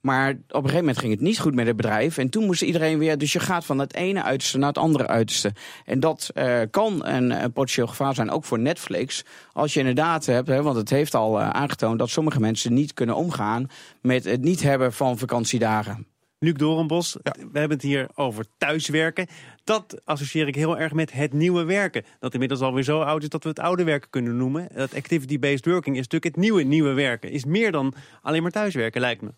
Maar 0.00 0.30
op 0.30 0.38
een 0.48 0.54
gegeven 0.54 0.78
moment 0.78 0.98
ging 0.98 1.12
het 1.12 1.20
niet 1.20 1.38
goed 1.38 1.54
met 1.54 1.66
het 1.66 1.76
bedrijf. 1.76 2.18
En 2.18 2.28
toen 2.28 2.46
moest 2.46 2.62
iedereen 2.62 2.98
weer. 2.98 3.18
Dus 3.18 3.32
je 3.32 3.40
gaat 3.40 3.64
van 3.64 3.78
het 3.78 3.94
ene 3.94 4.22
uiterste 4.22 4.58
naar 4.58 4.68
het 4.68 4.78
andere 4.78 5.06
uiterste. 5.06 5.52
En 5.84 6.00
dat 6.00 6.30
uh, 6.34 6.60
kan 6.70 7.06
een, 7.06 7.42
een, 7.42 7.52
potentieel 7.52 7.86
gevaar 7.86 8.14
zijn, 8.14 8.30
ook 8.30 8.44
voor 8.44 8.58
Netflix. 8.58 9.24
Als 9.52 9.74
je 9.74 9.78
inderdaad 9.80 10.26
hebt, 10.26 10.48
hè, 10.48 10.62
want 10.62 10.76
het 10.76 10.90
heeft 10.90 11.14
al 11.14 11.40
uh, 11.40 11.48
aangetoond 11.48 11.98
dat 11.98 12.10
sommige 12.10 12.40
mensen 12.40 12.74
niet 12.74 12.94
kunnen 12.94 13.16
omgaan 13.16 13.66
met 14.02 14.24
het 14.24 14.42
niet 14.42 14.62
hebben 14.62 14.92
van 14.92 15.18
vakantiedagen. 15.18 16.06
Luc 16.38 16.54
Dorenbos, 16.54 17.16
ja. 17.22 17.32
we 17.52 17.58
hebben 17.58 17.76
het 17.76 17.86
hier 17.86 18.08
over 18.14 18.44
thuiswerken. 18.58 19.26
Dat 19.64 20.00
associeer 20.04 20.48
ik 20.48 20.54
heel 20.54 20.78
erg 20.78 20.92
met 20.92 21.12
het 21.12 21.32
nieuwe 21.32 21.64
werken. 21.64 22.04
Dat 22.18 22.32
inmiddels 22.32 22.60
alweer 22.60 22.82
zo 22.82 23.00
oud 23.00 23.22
is 23.22 23.28
dat 23.28 23.42
we 23.42 23.48
het 23.48 23.58
oude 23.58 23.84
werken 23.84 24.10
kunnen 24.10 24.36
noemen. 24.36 24.68
Dat 24.74 24.94
activity-based 24.94 25.64
working 25.66 25.96
is 25.96 26.02
natuurlijk 26.02 26.34
het 26.34 26.44
nieuwe 26.44 26.62
nieuwe 26.62 26.92
werken. 26.92 27.30
Is 27.30 27.44
meer 27.44 27.72
dan 27.72 27.94
alleen 28.22 28.42
maar 28.42 28.50
thuiswerken, 28.50 29.00
lijkt 29.00 29.22
me. 29.22 29.30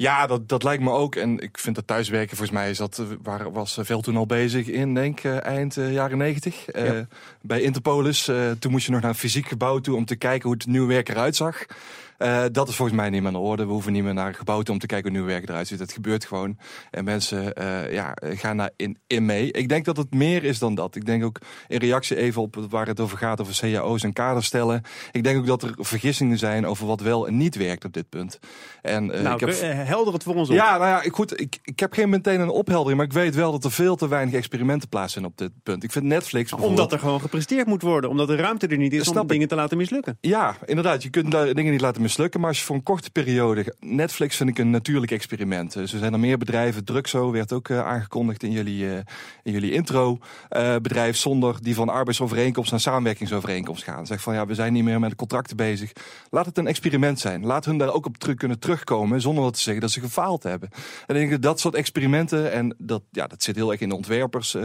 Ja, 0.00 0.26
dat, 0.26 0.48
dat 0.48 0.62
lijkt 0.62 0.82
me 0.82 0.90
ook. 0.90 1.14
En 1.14 1.38
ik 1.38 1.58
vind 1.58 1.76
dat 1.76 1.86
thuiswerken, 1.86 2.36
volgens 2.36 2.58
mij 2.58 2.70
is 2.70 2.78
dat, 2.78 3.02
waar, 3.22 3.52
was 3.52 3.78
veel 3.80 4.00
toen 4.00 4.16
al 4.16 4.26
bezig 4.26 4.66
in, 4.66 4.94
denk 4.94 5.20
ik, 5.20 5.32
eind 5.34 5.74
jaren 5.74 6.18
negentig. 6.18 6.66
Ja. 6.72 7.06
bij 7.40 7.60
Interpolis, 7.60 8.24
toen 8.58 8.70
moest 8.70 8.86
je 8.86 8.92
nog 8.92 9.00
naar 9.00 9.10
een 9.10 9.16
fysiek 9.16 9.48
gebouw 9.48 9.78
toe 9.78 9.96
om 9.96 10.04
te 10.04 10.16
kijken 10.16 10.48
hoe 10.48 10.58
het 10.58 10.66
nieuwe 10.66 10.92
werk 10.92 11.08
eruit 11.08 11.36
zag. 11.36 11.64
Uh, 12.18 12.44
dat 12.52 12.68
is 12.68 12.74
volgens 12.76 12.98
mij 12.98 13.10
niet 13.10 13.20
meer 13.20 13.28
aan 13.28 13.40
de 13.40 13.48
orde. 13.48 13.66
We 13.66 13.72
hoeven 13.72 13.92
niet 13.92 14.02
meer 14.02 14.14
naar 14.14 14.28
een 14.28 14.34
gebouw 14.34 14.62
om 14.70 14.78
te 14.78 14.86
kijken 14.86 15.10
hoe 15.10 15.18
nieuw 15.18 15.28
werk 15.28 15.48
eruit 15.48 15.66
ziet. 15.66 15.78
Het 15.78 15.92
gebeurt 15.92 16.24
gewoon. 16.24 16.58
En 16.90 17.04
mensen 17.04 17.52
uh, 17.60 17.92
ja, 17.92 18.14
gaan 18.22 18.56
daar 18.56 18.70
in, 18.76 18.98
in 19.06 19.24
mee. 19.24 19.52
Ik 19.52 19.68
denk 19.68 19.84
dat 19.84 19.96
het 19.96 20.14
meer 20.14 20.44
is 20.44 20.58
dan 20.58 20.74
dat. 20.74 20.96
Ik 20.96 21.06
denk 21.06 21.24
ook 21.24 21.38
in 21.68 21.78
reactie 21.78 22.16
even 22.16 22.42
op 22.42 22.56
waar 22.70 22.86
het 22.86 23.00
over 23.00 23.18
gaat, 23.18 23.40
over 23.40 23.58
cao's 23.60 24.02
en 24.02 24.12
kaders 24.12 24.46
stellen. 24.46 24.82
Ik 25.12 25.24
denk 25.24 25.38
ook 25.38 25.46
dat 25.46 25.62
er 25.62 25.74
vergissingen 25.78 26.38
zijn 26.38 26.66
over 26.66 26.86
wat 26.86 27.00
wel 27.00 27.26
en 27.26 27.36
niet 27.36 27.56
werkt 27.56 27.84
op 27.84 27.92
dit 27.92 28.08
punt. 28.08 28.38
En, 28.82 29.04
uh, 29.04 29.20
nou, 29.20 29.34
ik 29.34 29.40
heb... 29.40 29.86
helder 29.86 30.12
het 30.12 30.22
voor 30.22 30.34
ons 30.34 30.48
op. 30.48 30.54
Ja, 30.54 30.78
nou 30.78 30.88
ja, 30.88 31.10
goed, 31.10 31.40
ik, 31.40 31.58
ik 31.62 31.80
heb 31.80 31.92
geen 31.92 32.08
meteen 32.08 32.40
een 32.40 32.48
opheldering, 32.48 32.96
maar 32.96 33.06
ik 33.06 33.12
weet 33.12 33.34
wel 33.34 33.52
dat 33.52 33.64
er 33.64 33.72
veel 33.72 33.96
te 33.96 34.08
weinig 34.08 34.34
experimenten 34.34 34.88
plaatsvinden 34.88 35.30
op 35.30 35.38
dit 35.38 35.50
punt. 35.62 35.84
Ik 35.84 35.92
vind 35.92 36.04
Netflix 36.04 36.52
Omdat 36.52 36.92
er 36.92 36.98
gewoon 36.98 37.20
gepresteerd 37.20 37.66
moet 37.66 37.82
worden. 37.82 38.10
Omdat 38.10 38.28
de 38.28 38.36
ruimte 38.36 38.66
er 38.66 38.76
niet 38.76 38.92
is 38.92 39.08
om 39.08 39.26
dingen 39.26 39.48
te 39.48 39.54
laten 39.54 39.76
mislukken. 39.76 40.18
Ja, 40.20 40.56
inderdaad. 40.64 41.02
Je 41.02 41.10
kunt 41.10 41.30
dingen 41.30 41.54
niet 41.54 41.80
laten 41.80 41.80
mislukken. 41.80 42.07
Maar 42.16 42.48
als 42.48 42.58
je 42.58 42.64
voor 42.64 42.76
een 42.76 42.82
korte 42.82 43.10
periode... 43.10 43.74
Netflix 43.80 44.36
vind 44.36 44.48
ik 44.48 44.58
een 44.58 44.70
natuurlijk 44.70 45.12
experiment. 45.12 45.72
Dus 45.72 45.92
er 45.92 45.98
zijn 45.98 46.12
er 46.12 46.20
meer 46.20 46.38
bedrijven. 46.38 46.84
Drugzo 46.84 47.30
werd 47.30 47.52
ook 47.52 47.68
uh, 47.68 47.86
aangekondigd 47.86 48.42
in 48.42 48.50
jullie, 48.50 48.84
uh, 48.84 48.96
in 49.42 49.52
jullie 49.52 49.72
intro. 49.72 50.18
Uh, 50.50 50.76
bedrijf 50.76 51.16
zonder 51.16 51.56
die 51.62 51.74
van 51.74 51.88
arbeidsovereenkomst 51.88 52.70
naar 52.70 52.80
samenwerkingsovereenkomst 52.80 53.84
gaan. 53.84 54.06
Zeg 54.06 54.20
van 54.20 54.34
ja, 54.34 54.46
we 54.46 54.54
zijn 54.54 54.72
niet 54.72 54.84
meer 54.84 55.00
met 55.00 55.14
contracten 55.14 55.56
bezig. 55.56 55.92
Laat 56.30 56.46
het 56.46 56.58
een 56.58 56.66
experiment 56.66 57.20
zijn. 57.20 57.46
Laat 57.46 57.64
hun 57.64 57.78
daar 57.78 57.92
ook 57.92 58.06
op 58.06 58.16
terug 58.16 58.36
kunnen 58.36 58.58
terugkomen. 58.58 59.20
Zonder 59.20 59.44
dat 59.44 59.54
te 59.54 59.60
zeggen 59.60 59.82
dat 59.82 59.90
ze 59.90 60.00
gefaald 60.00 60.42
hebben. 60.42 60.68
En 61.06 61.16
ik 61.16 61.28
denk 61.28 61.42
dat 61.42 61.60
soort 61.60 61.74
experimenten... 61.74 62.52
en 62.52 62.74
dat, 62.78 63.02
ja, 63.10 63.26
dat 63.26 63.42
zit 63.42 63.56
heel 63.56 63.70
erg 63.70 63.80
in 63.80 63.88
de 63.88 63.96
ontwerpers 63.96 64.56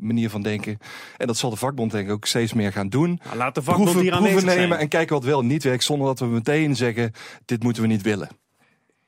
manier 0.00 0.30
van 0.30 0.42
denken. 0.42 0.78
En 1.16 1.26
dat 1.26 1.36
zal 1.36 1.50
de 1.50 1.56
vakbond 1.56 1.90
denk 1.90 2.06
ik 2.06 2.12
ook 2.12 2.26
steeds 2.26 2.52
meer 2.52 2.72
gaan 2.72 2.88
doen. 2.88 3.20
Laat 3.34 3.54
de 3.54 3.62
vakbond 3.62 3.90
proeven, 3.90 4.12
hier 4.12 4.20
proeven 4.20 4.46
nemen 4.46 4.68
zijn. 4.68 4.80
en 4.80 4.88
kijken 4.88 5.14
wat 5.14 5.24
wel 5.24 5.42
niet 5.42 5.62
werkt. 5.62 5.84
Zonder 5.84 6.06
dat 6.06 6.18
we 6.18 6.26
meteen 6.26 6.76
zeggen 6.80 7.12
dit 7.44 7.62
moeten 7.62 7.82
we 7.82 7.88
niet 7.88 8.02
willen. 8.02 8.28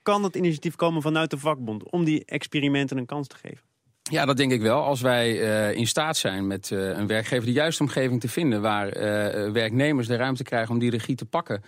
Kan 0.03 0.23
het 0.23 0.37
initiatief 0.37 0.77
komen 0.77 1.03
vanuit 1.03 1.31
de 1.31 1.39
vakbond 1.39 1.91
om 1.91 2.05
die 2.05 2.25
experimenten 2.25 2.97
een 2.99 3.07
kans 3.07 3.27
te 3.27 3.37
geven? 3.37 3.72
Ja, 4.11 4.25
dat 4.25 4.37
denk 4.37 4.53
ik 4.53 4.61
wel. 4.61 4.83
Als 4.83 5.01
wij 5.01 5.41
uh, 5.41 5.79
in 5.79 5.87
staat 5.87 6.17
zijn 6.17 6.47
met 6.47 6.71
uh, 6.71 6.89
een 6.89 7.07
werkgever 7.07 7.47
de 7.47 7.53
juiste 7.53 7.83
omgeving 7.83 8.21
te 8.21 8.29
vinden... 8.29 8.61
waar 8.61 8.87
uh, 8.87 9.51
werknemers 9.53 10.07
de 10.07 10.17
ruimte 10.17 10.43
krijgen 10.43 10.75
om 10.75 10.79
die 10.79 10.91
regie 10.91 11.15
te 11.15 11.25
pakken... 11.25 11.63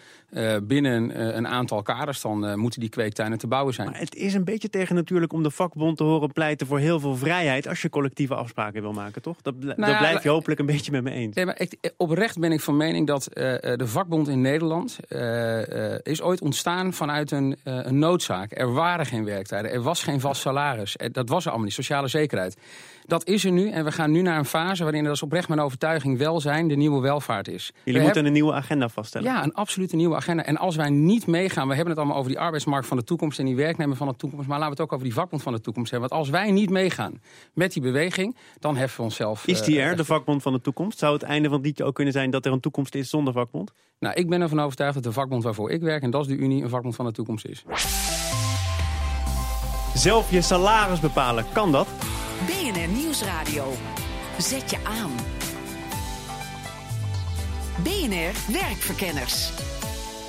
binnen 0.63 1.37
een 1.37 1.49
aantal 1.49 1.83
kaders, 1.83 2.21
dan 2.21 2.59
moeten 2.59 2.81
die 2.81 2.89
kweektuinen 2.89 3.39
te 3.39 3.47
bouwen 3.47 3.75
zijn. 3.75 3.91
Maar 3.91 3.99
het 3.99 4.15
is 4.15 4.35
een 4.35 4.45
beetje 4.45 4.71
tegen 4.71 4.95
natuurlijk 4.95 5.33
om 5.33 5.43
de 5.43 5.51
vakbond 5.51 5.97
te 5.97 6.05
horen 6.05 6.33
pleiten... 6.33 6.67
voor 6.67 6.79
heel 6.79 7.01
veel 7.01 7.17
vrijheid 7.17 7.69
als 7.69 7.83
je 7.83 7.89
collectieve 7.89 8.35
afspraken 8.35 8.83
wil 8.83 8.93
maken, 8.93 9.23
toch? 9.23 9.37
Dat, 9.43 9.55
nou 9.59 9.77
dat 9.77 9.99
blijf 9.99 10.23
je 10.23 10.29
hopelijk 10.29 10.61
een 10.61 10.67
beetje 10.67 10.93
met 10.93 11.03
me 11.03 11.11
eens. 11.11 11.35
Nee, 11.35 11.47
maar 11.47 11.61
ik, 11.61 11.93
oprecht 11.97 12.39
ben 12.39 12.53
ik 12.53 12.61
van 12.61 12.77
mening 12.77 13.07
dat 13.07 13.29
de 13.33 13.87
vakbond 13.87 14.29
in 14.29 14.41
Nederland... 14.41 14.99
is 16.03 16.23
ooit 16.23 16.41
ontstaan 16.41 16.93
vanuit 16.93 17.31
een, 17.31 17.57
een 17.63 17.99
noodzaak. 17.99 18.59
Er 18.59 18.73
waren 18.73 19.07
geen 19.07 19.25
werktijden, 19.25 19.71
er 19.71 19.83
was 19.83 20.03
geen 20.03 20.21
vast 20.21 20.41
salaris. 20.41 20.97
Dat 21.13 21.29
was 21.29 21.43
er 21.43 21.49
allemaal 21.49 21.67
niet, 21.67 21.75
sociale 21.75 22.09
zekerheid 22.09 22.33
Dat 23.07 23.27
is 23.27 23.45
er 23.45 23.51
nu 23.53 23.71
en 23.71 23.85
we 23.85 23.93
gaan 23.93 24.11
nu 24.11 24.23
naar 24.23 24.39
een 24.39 24.45
fase 24.45 24.83
waarin 24.83 25.05
dat 25.05 25.13
is 25.15 25.23
oprecht 25.23 25.49
mijn 25.49 25.61
overtuiging 25.61 26.19
welzijn 26.19 26.69
de 26.69 26.75
nieuwe 26.75 27.01
welvaart 27.01 27.49
is. 27.49 27.65
Jullie 27.65 27.75
We 27.85 27.91
moeten 27.93 28.05
hebben- 28.07 28.27
een 28.27 28.33
nieuwe 28.33 28.53
agenda 28.53 28.89
vaststellen. 28.89 29.33
ja, 29.33 29.43
een 29.45 29.55
absolute 29.55 29.97
nieuwe 29.97 30.17
agenda. 30.17 30.45
En 30.45 30.57
als 30.57 30.77
wij 30.77 30.91
niet 30.91 31.27
meegaan, 31.27 31.69
we 31.69 31.75
hebben 31.75 31.91
het 31.91 31.99
allemaal 31.99 32.17
over 32.19 32.31
die 32.31 32.41
arbeidsmarkt 32.41 32.87
van 32.87 32.97
de 32.97 33.05
toekomst 33.05 33.39
en 33.39 33.45
die 33.45 33.57
werknemer 33.57 33.97
van 33.97 34.09
de 34.09 34.17
toekomst, 34.17 34.47
maar 34.49 34.59
laten 34.59 34.75
we 34.75 34.83
het 34.83 34.91
ook 34.91 34.93
over 34.93 35.05
die 35.05 35.15
vakbond 35.15 35.43
van 35.43 35.53
de 35.53 35.61
toekomst 35.61 35.91
hebben. 35.91 36.09
Want 36.09 36.21
als 36.21 36.31
wij 36.31 36.51
niet 36.51 36.71
meegaan 36.71 37.21
met 37.55 37.73
die 37.73 37.83
beweging, 37.83 38.37
dan 38.59 38.77
heffen 38.77 38.97
we 38.99 39.05
onszelf. 39.05 39.47
Is 39.47 39.61
eh, 39.61 39.67
die 39.67 39.81
er, 39.81 39.97
de 39.97 40.05
vakbond 40.05 40.43
van 40.43 40.53
de 40.53 40.61
toekomst? 40.61 40.99
Zou 40.99 41.13
het 41.13 41.23
einde 41.23 41.49
van 41.49 41.57
het 41.57 41.67
liedje 41.67 41.85
ook 41.85 41.95
kunnen 41.95 42.13
zijn 42.13 42.31
dat 42.31 42.47
er 42.47 42.53
een 42.53 42.61
toekomst 42.61 42.95
is 42.95 43.11
zonder 43.11 43.33
vakbond? 43.33 43.73
Nou, 43.99 44.15
ik 44.15 44.29
ben 44.29 44.41
ervan 44.41 44.61
overtuigd 44.61 44.95
dat 44.95 45.03
de 45.03 45.13
vakbond 45.13 45.43
waarvoor 45.43 45.71
ik 45.71 45.81
werk, 45.83 46.03
en 46.03 46.11
dat 46.11 46.21
is 46.21 46.27
de 46.29 46.37
Unie, 46.37 46.63
een 46.63 46.69
vakbond 46.69 46.95
van 46.95 47.05
de 47.05 47.13
toekomst 47.13 47.47
is. 47.47 47.65
Zelf 49.95 50.31
je 50.31 50.43
salaris 50.43 51.01
bepalen, 51.01 51.45
kan 51.53 51.73
dat? 51.73 51.89
Nieuwsradio. 53.25 53.73
Zet 54.39 54.71
je 54.71 54.85
aan. 54.85 55.11
BNR 57.83 58.53
Werkverkenners. 58.53 59.51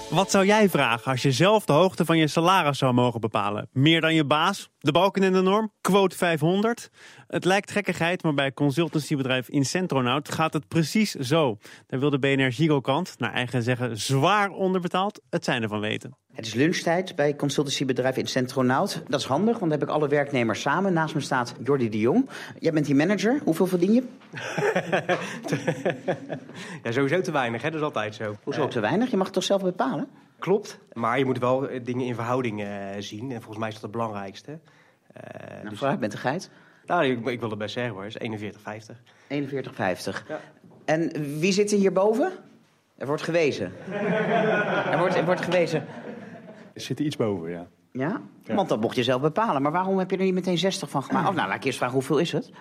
Wat 0.10 0.32
zou 0.32 0.46
jij 0.46 0.70
vragen 0.70 1.12
als 1.12 1.22
je 1.22 1.32
zelf 1.32 1.66
de 1.66 1.74
hoogte 1.74 2.06
van 2.06 2.18
je 2.18 2.28
salaris 2.28 2.78
zou 2.78 2.94
mogen 2.94 3.20
bepalen? 3.20 3.70
Meer 3.72 4.02
dan 4.02 4.14
je 4.14 4.26
baas? 4.26 4.70
De 4.80 4.92
balken 4.92 5.24
in 5.24 5.34
de 5.34 5.42
norm? 5.42 5.72
Quote 5.82 6.18
500? 6.18 6.90
Het 7.28 7.46
lijkt 7.46 7.72
gekkigheid, 7.72 8.24
maar 8.24 8.34
bij 8.34 8.54
consultancybedrijf 8.54 9.50
Incentronaut 9.50 10.32
gaat 10.32 10.54
het 10.54 10.68
precies 10.68 11.12
zo. 11.12 11.58
Daar 11.88 12.00
wil 12.00 12.10
de 12.10 12.20
BNR 12.20 12.52
Gigokant, 12.52 13.16
naar 13.18 13.34
eigen 13.34 13.64
zeggen 13.64 13.98
zwaar 13.98 14.50
onderbetaald, 14.50 15.22
het 15.30 15.44
zijn 15.44 15.62
ervan 15.64 15.80
weten. 15.80 16.18
Het 16.36 16.46
is 16.46 16.54
lunchtijd 16.54 17.16
bij 17.16 17.36
consultancybedrijf 17.36 18.18
in 18.18 18.28
Centronaut. 18.28 19.02
Dat 19.08 19.20
is 19.20 19.26
handig, 19.26 19.60
want 19.60 19.72
dan 19.72 19.80
heb 19.80 19.90
ik 19.90 19.94
alle 19.96 20.08
werknemers 20.08 20.62
samen. 20.62 20.94
Naast 20.94 21.16
me 21.16 21.22
staat 21.22 21.56
Jordi 21.64 21.90
de 21.90 22.00
Jong. 22.00 22.30
Jij 22.60 22.72
bent 22.72 22.86
die 22.86 22.96
manager. 22.96 23.40
Hoeveel 23.44 23.68
verdien 23.68 23.94
je? 23.94 24.04
Ja, 26.84 26.92
sowieso 26.92 27.22
te 27.22 27.32
weinig, 27.32 27.62
hè? 27.62 27.70
dat 27.70 27.80
is 27.80 27.86
altijd 27.86 28.16
zo. 28.16 28.36
Hoezo 28.44 28.62
Eh, 28.64 28.68
te 28.68 28.80
weinig? 28.80 29.10
Je 29.12 29.18
mag 29.18 29.26
het 29.26 29.34
toch 29.36 29.44
zelf 29.44 29.62
bepalen? 29.62 30.08
klopt, 30.40 30.80
maar 30.94 31.18
je 31.18 31.26
moet 31.26 31.40
wel 31.40 31.68
eh, 31.70 31.80
dingen 31.84 32.06
in 32.06 32.16
verhouding 32.16 32.62
eh, 32.64 32.70
zien. 33.00 33.32
En 33.32 33.38
volgens 33.38 33.58
mij 33.58 33.68
is 33.68 33.74
dat 33.74 33.84
het 33.84 33.92
belangrijkste. 33.92 34.60
Eh, 35.14 35.22
Nou, 35.58 35.70
dus, 35.70 35.78
vooruit 35.78 36.00
met 36.00 36.12
de 36.12 36.18
geit. 36.18 36.50
nou, 36.86 37.06
ik, 37.06 37.26
ik 37.28 37.40
wil 37.40 37.50
het 37.50 37.58
best 37.60 37.74
zeggen 37.74 37.94
hoor, 37.94 38.04
het 38.04 38.22
is 38.22 38.52
41,50. 38.88 38.96
41,50. 39.28 40.28
Ja. 40.28 40.40
En 40.86 41.12
wie 41.40 41.52
zit 41.52 41.72
er 41.72 41.78
hierboven? 41.78 42.32
Er 42.98 43.08
wordt 43.08 43.22
gewezen. 43.22 43.72
er, 44.92 44.98
wordt, 44.98 45.16
er 45.16 45.26
wordt 45.26 45.42
gewezen. 45.42 45.86
Er 46.76 46.82
zit 46.82 47.00
er 47.00 47.06
iets 47.06 47.16
boven, 47.16 47.50
ja. 47.50 47.68
Ja? 47.92 48.22
Want 48.46 48.70
dat 48.70 48.82
mocht 48.82 48.96
je 48.96 49.04
zelf 49.04 49.22
bepalen. 49.22 49.62
Maar 49.62 49.72
waarom 49.72 49.98
heb 50.00 50.12
je 50.12 50.18
er 50.18 50.24
niet 50.24 50.34
meteen 50.34 50.58
60 50.58 50.90
van 50.90 51.04
gemaakt? 51.04 51.28
Of 51.30 51.36
nou, 51.36 51.48
laat 51.48 51.58
ik 51.58 51.64
eerst 51.64 51.78
vragen, 51.78 51.96
hoeveel 51.96 52.18
is 52.18 52.32
het? 52.32 52.52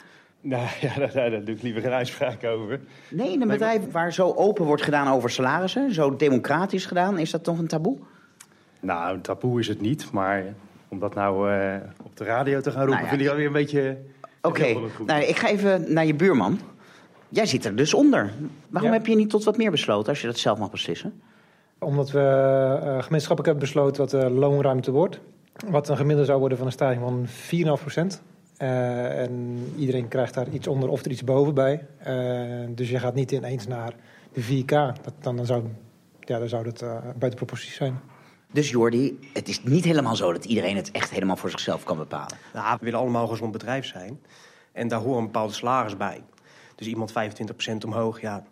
Nou 0.40 0.66
ja, 0.80 0.94
daar, 0.98 1.12
daar, 1.12 1.30
daar 1.30 1.44
doe 1.44 1.54
ik 1.54 1.62
liever 1.62 1.82
geen 1.82 1.92
uitspraak 1.92 2.44
over. 2.44 2.80
Nee, 3.10 3.32
in 3.32 3.42
een 3.42 3.48
bedrijf 3.48 3.90
waar 3.92 4.12
zo 4.12 4.32
open 4.32 4.64
wordt 4.64 4.82
gedaan 4.82 5.08
over 5.08 5.30
salarissen, 5.30 5.94
zo 5.94 6.16
democratisch 6.16 6.86
gedaan, 6.86 7.18
is 7.18 7.30
dat 7.30 7.44
toch 7.44 7.58
een 7.58 7.66
taboe? 7.66 7.98
Nou, 8.80 9.14
een 9.14 9.20
taboe 9.20 9.60
is 9.60 9.68
het 9.68 9.80
niet, 9.80 10.10
maar 10.12 10.44
om 10.88 10.98
dat 10.98 11.14
nou 11.14 11.52
eh, 11.52 11.76
op 12.02 12.16
de 12.16 12.24
radio 12.24 12.60
te 12.60 12.70
gaan 12.70 12.84
roepen, 12.86 12.94
Nou 12.94 13.04
ja. 13.04 13.08
vind 13.08 13.20
ik 13.22 13.28
alweer 13.28 13.46
een 13.46 13.52
beetje... 13.52 13.98
Oké, 14.42 14.74
nou, 15.06 15.22
ik 15.22 15.36
ga 15.36 15.48
even 15.48 15.92
naar 15.92 16.06
je 16.06 16.14
buurman. 16.14 16.58
Jij 17.28 17.46
zit 17.46 17.64
er 17.64 17.76
dus 17.76 17.94
onder. 17.94 18.32
Waarom 18.68 18.90
Ja. 18.90 18.96
heb 18.96 19.06
je 19.06 19.16
niet 19.16 19.30
tot 19.30 19.44
wat 19.44 19.56
meer 19.56 19.70
besloten 19.70 20.08
als 20.08 20.20
je 20.20 20.26
dat 20.26 20.38
zelf 20.38 20.58
mag 20.58 20.70
beslissen? 20.70 21.22
Omdat 21.84 22.10
we 22.10 22.20
eh, 22.20 23.02
gemeenschappelijk 23.02 23.46
hebben 23.46 23.58
besloten 23.58 24.00
wat 24.00 24.10
de 24.10 24.30
loonruimte 24.30 24.90
wordt. 24.90 25.20
Wat 25.68 25.88
een 25.88 25.96
gemiddelde 25.96 26.24
zou 26.24 26.38
worden 26.38 26.58
van 26.58 26.66
een 26.66 26.72
stijging 26.72 27.02
van 27.02 27.26
4,5 27.26 27.80
procent. 27.80 28.22
Eh, 28.56 29.22
en 29.22 29.64
iedereen 29.76 30.08
krijgt 30.08 30.34
daar 30.34 30.48
iets 30.48 30.66
onder 30.66 30.88
of 30.88 31.04
er 31.04 31.10
iets 31.10 31.24
boven 31.24 31.54
bij. 31.54 31.86
Eh, 31.98 32.68
dus 32.68 32.90
je 32.90 32.98
gaat 32.98 33.14
niet 33.14 33.32
ineens 33.32 33.66
naar 33.66 33.94
de 34.32 34.42
4K. 34.42 34.68
Dat, 35.02 35.14
dan, 35.20 35.36
dan 35.36 35.46
zou, 35.46 35.64
ja, 36.20 36.38
dan 36.38 36.48
zou 36.48 36.64
dat 36.64 36.82
eh, 36.82 36.98
buiten 37.02 37.34
proportie 37.34 37.72
zijn. 37.72 38.00
Dus 38.52 38.70
Jordi, 38.70 39.18
het 39.32 39.48
is 39.48 39.62
niet 39.62 39.84
helemaal 39.84 40.16
zo 40.16 40.32
dat 40.32 40.44
iedereen 40.44 40.76
het 40.76 40.90
echt 40.90 41.10
helemaal 41.10 41.36
voor 41.36 41.50
zichzelf 41.50 41.84
kan 41.84 41.96
bepalen. 41.96 42.36
Nou, 42.52 42.76
we 42.78 42.84
willen 42.84 43.00
allemaal 43.00 43.22
een 43.22 43.28
gezond 43.28 43.52
bedrijf 43.52 43.86
zijn. 43.86 44.20
En 44.72 44.88
daar 44.88 45.00
hoort 45.00 45.18
een 45.18 45.24
bepaalde 45.24 45.52
salaris 45.52 45.96
bij. 45.96 46.20
Dus 46.74 46.86
iemand 46.86 47.12
25% 47.12 47.14
omhoog, 47.84 48.20
ja, 48.20 48.44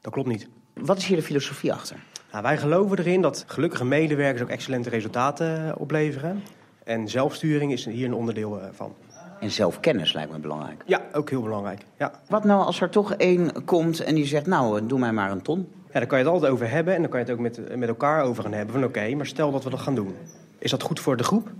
dat 0.00 0.12
klopt 0.12 0.28
niet. 0.28 0.48
Wat 0.74 0.98
is 0.98 1.06
hier 1.06 1.16
de 1.16 1.22
filosofie 1.22 1.72
achter? 1.72 1.96
Nou, 2.34 2.46
wij 2.46 2.58
geloven 2.58 2.98
erin 2.98 3.20
dat 3.20 3.44
gelukkige 3.46 3.84
medewerkers 3.84 4.42
ook 4.42 4.48
excellente 4.48 4.90
resultaten 4.90 5.68
eh, 5.68 5.72
opleveren. 5.80 6.42
En 6.84 7.08
zelfsturing 7.08 7.72
is 7.72 7.84
hier 7.84 8.06
een 8.06 8.14
onderdeel 8.14 8.60
eh, 8.60 8.66
van. 8.72 8.94
En 9.40 9.50
zelfkennis 9.50 10.12
lijkt 10.12 10.32
me 10.32 10.38
belangrijk. 10.38 10.82
Ja, 10.86 11.00
ook 11.12 11.30
heel 11.30 11.42
belangrijk. 11.42 11.80
Ja. 11.98 12.12
Wat 12.28 12.44
nou 12.44 12.64
als 12.64 12.80
er 12.80 12.90
toch 12.90 13.14
één 13.14 13.64
komt 13.64 14.00
en 14.00 14.14
die 14.14 14.26
zegt, 14.26 14.46
nou, 14.46 14.78
eh, 14.78 14.88
doe 14.88 14.98
mij 14.98 15.12
maar 15.12 15.30
een 15.30 15.42
ton. 15.42 15.68
Ja, 15.86 15.92
daar 15.92 16.06
kan 16.06 16.18
je 16.18 16.24
het 16.24 16.32
altijd 16.32 16.52
over 16.52 16.70
hebben 16.70 16.94
en 16.94 17.00
dan 17.00 17.10
kan 17.10 17.20
je 17.20 17.26
het 17.26 17.34
ook 17.34 17.40
met, 17.40 17.76
met 17.76 17.88
elkaar 17.88 18.22
over 18.22 18.42
gaan 18.42 18.52
hebben. 18.52 18.74
Van 18.74 18.84
oké, 18.84 19.14
maar 19.14 19.26
stel 19.26 19.52
dat 19.52 19.64
we 19.64 19.70
dat 19.70 19.80
gaan 19.80 19.94
doen. 19.94 20.14
Is 20.58 20.70
dat 20.70 20.82
goed 20.82 21.00
voor 21.00 21.16
de 21.16 21.24
groep? 21.24 21.50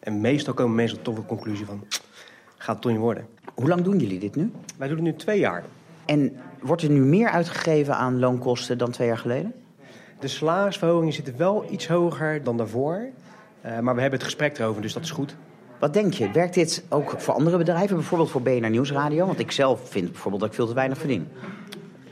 En 0.00 0.20
meestal 0.20 0.54
komen 0.54 0.74
mensen 0.74 1.02
tot 1.02 1.16
de 1.16 1.24
conclusie 1.24 1.66
van, 1.66 1.84
gaat 2.56 2.74
het 2.74 2.80
toch 2.80 2.92
niet 2.92 3.00
worden. 3.00 3.26
Hoe 3.54 3.68
lang 3.68 3.82
doen 3.82 3.98
jullie 3.98 4.18
dit 4.18 4.36
nu? 4.36 4.52
Wij 4.76 4.88
doen 4.88 4.96
het 4.96 5.06
nu 5.06 5.14
twee 5.14 5.38
jaar. 5.38 5.64
En 6.06 6.36
wordt 6.60 6.82
er 6.82 6.90
nu 6.90 7.00
meer 7.00 7.28
uitgegeven 7.28 7.96
aan 7.96 8.18
loonkosten 8.18 8.78
dan 8.78 8.90
twee 8.90 9.08
jaar 9.08 9.18
geleden? 9.18 9.54
De 10.18 10.28
salarisverhogingen 10.28 11.12
zitten 11.12 11.36
wel 11.36 11.66
iets 11.70 11.88
hoger 11.88 12.42
dan 12.42 12.56
daarvoor. 12.56 13.08
Eh, 13.60 13.78
maar 13.78 13.94
we 13.94 14.00
hebben 14.00 14.18
het 14.18 14.28
gesprek 14.28 14.58
erover, 14.58 14.82
dus 14.82 14.92
dat 14.92 15.02
is 15.02 15.10
goed. 15.10 15.36
Wat 15.78 15.92
denk 15.92 16.14
je? 16.14 16.30
Werkt 16.30 16.54
dit 16.54 16.84
ook 16.88 17.14
voor 17.20 17.34
andere 17.34 17.56
bedrijven? 17.56 17.96
Bijvoorbeeld 17.96 18.30
voor 18.30 18.42
BNR 18.42 18.70
Nieuwsradio? 18.70 19.26
Want 19.26 19.38
ik 19.38 19.52
zelf 19.52 19.88
vind 19.88 20.12
bijvoorbeeld 20.12 20.40
dat 20.40 20.50
ik 20.50 20.56
veel 20.56 20.66
te 20.66 20.74
weinig 20.74 20.98
verdien. 20.98 21.28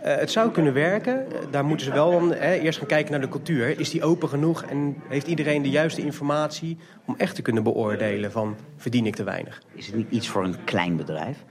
Eh, 0.07 0.17
het 0.17 0.31
zou 0.31 0.51
kunnen 0.51 0.73
werken. 0.73 1.33
Eh, 1.33 1.39
daar 1.51 1.65
moeten 1.65 1.87
ze 1.87 1.93
wel 1.93 2.11
dan 2.11 2.35
eh, 2.35 2.63
eerst 2.65 2.79
gaan 2.79 2.89
kijken 2.89 3.11
naar 3.13 3.21
de 3.21 3.29
cultuur. 3.29 3.81
Is 3.81 3.91
die 3.91 4.05
open 4.05 4.29
genoeg 4.29 4.63
en 4.63 4.97
heeft 5.09 5.27
iedereen 5.27 5.63
de 5.63 5.71
juiste 5.71 6.01
informatie 6.01 6.79
om 7.07 7.15
echt 7.19 7.35
te 7.35 7.43
kunnen 7.43 7.63
beoordelen 7.63 8.33
van 8.33 8.57
verdien 8.77 9.07
ik 9.07 9.15
te 9.15 9.25
weinig? 9.25 9.63
Is 9.75 9.87
het 9.87 9.97
niet 9.97 10.11
iets 10.11 10.29
voor 10.29 10.45
een 10.45 10.65
klein 10.65 10.97
bedrijf? 10.97 11.45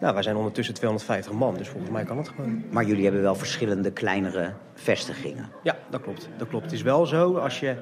Nou, 0.00 0.14
wij 0.14 0.22
zijn 0.22 0.36
ondertussen 0.36 0.74
250 0.74 1.32
man, 1.32 1.56
dus 1.56 1.68
volgens 1.68 1.92
mij 1.92 2.04
kan 2.04 2.16
het 2.16 2.28
gewoon. 2.28 2.64
Maar 2.70 2.84
jullie 2.84 3.04
hebben 3.04 3.22
wel 3.22 3.34
verschillende 3.34 3.92
kleinere 3.92 4.52
vestigingen. 4.74 5.48
Ja, 5.62 5.76
dat 5.90 6.00
klopt. 6.00 6.28
Dat 6.36 6.48
klopt. 6.48 6.64
Het 6.64 6.72
is 6.72 6.82
wel 6.82 7.06
zo, 7.06 7.36
als 7.36 7.60
je, 7.60 7.76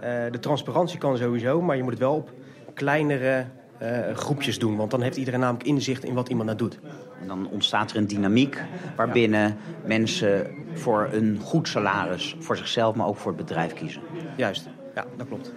eh, 0.00 0.10
de 0.30 0.38
transparantie 0.40 0.98
kan 0.98 1.16
sowieso, 1.16 1.62
maar 1.62 1.76
je 1.76 1.82
moet 1.82 1.92
het 1.92 2.00
wel 2.00 2.14
op 2.14 2.32
kleinere 2.74 3.46
eh, 3.82 4.16
groepjes 4.16 4.58
doen. 4.58 4.76
Want 4.76 4.90
dan 4.90 5.02
heeft 5.02 5.16
iedereen 5.16 5.40
namelijk 5.40 5.64
inzicht 5.64 6.04
in 6.04 6.14
wat 6.14 6.28
iemand 6.28 6.46
nou 6.46 6.58
doet. 6.58 6.78
En 7.20 7.26
dan 7.26 7.48
ontstaat 7.48 7.90
er 7.90 7.96
een 7.96 8.06
dynamiek 8.06 8.62
waarbinnen 8.96 9.56
mensen 9.84 10.46
voor 10.74 11.08
een 11.12 11.38
goed 11.42 11.68
salaris 11.68 12.36
voor 12.38 12.56
zichzelf, 12.56 12.94
maar 12.94 13.06
ook 13.06 13.16
voor 13.16 13.32
het 13.32 13.46
bedrijf 13.46 13.74
kiezen. 13.74 14.02
Juist, 14.36 14.68
ja, 14.94 15.04
dat 15.16 15.26
klopt. 15.26 15.52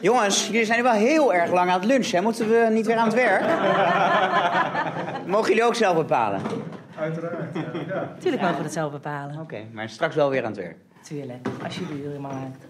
Jongens, 0.00 0.46
jullie 0.46 0.64
zijn 0.64 0.82
wel 0.82 0.92
heel 0.92 1.34
erg 1.34 1.52
lang 1.52 1.70
aan 1.70 1.80
het 1.80 1.88
lunchen. 1.88 2.16
Hè? 2.18 2.22
Moeten 2.22 2.48
we 2.48 2.68
niet 2.72 2.86
weer 2.86 2.96
aan 2.96 3.06
het 3.06 3.14
werk? 3.14 3.44
Mogen 5.26 5.48
jullie 5.48 5.64
ook 5.64 5.74
zelf 5.74 5.96
bepalen? 5.96 6.40
Tuurlijk 8.18 8.42
mogen 8.42 8.56
we 8.56 8.62
het 8.62 8.72
zelf 8.72 8.92
bepalen. 8.92 9.40
Oké, 9.40 9.64
maar 9.72 9.88
straks 9.88 10.14
wel 10.14 10.30
weer 10.30 10.44
aan 10.44 10.50
het 10.50 10.60
werk. 10.60 10.76
Als 11.62 11.78
je 11.78 11.86
de 11.86 12.02
uren 12.02 12.20
maakt. 12.20 12.66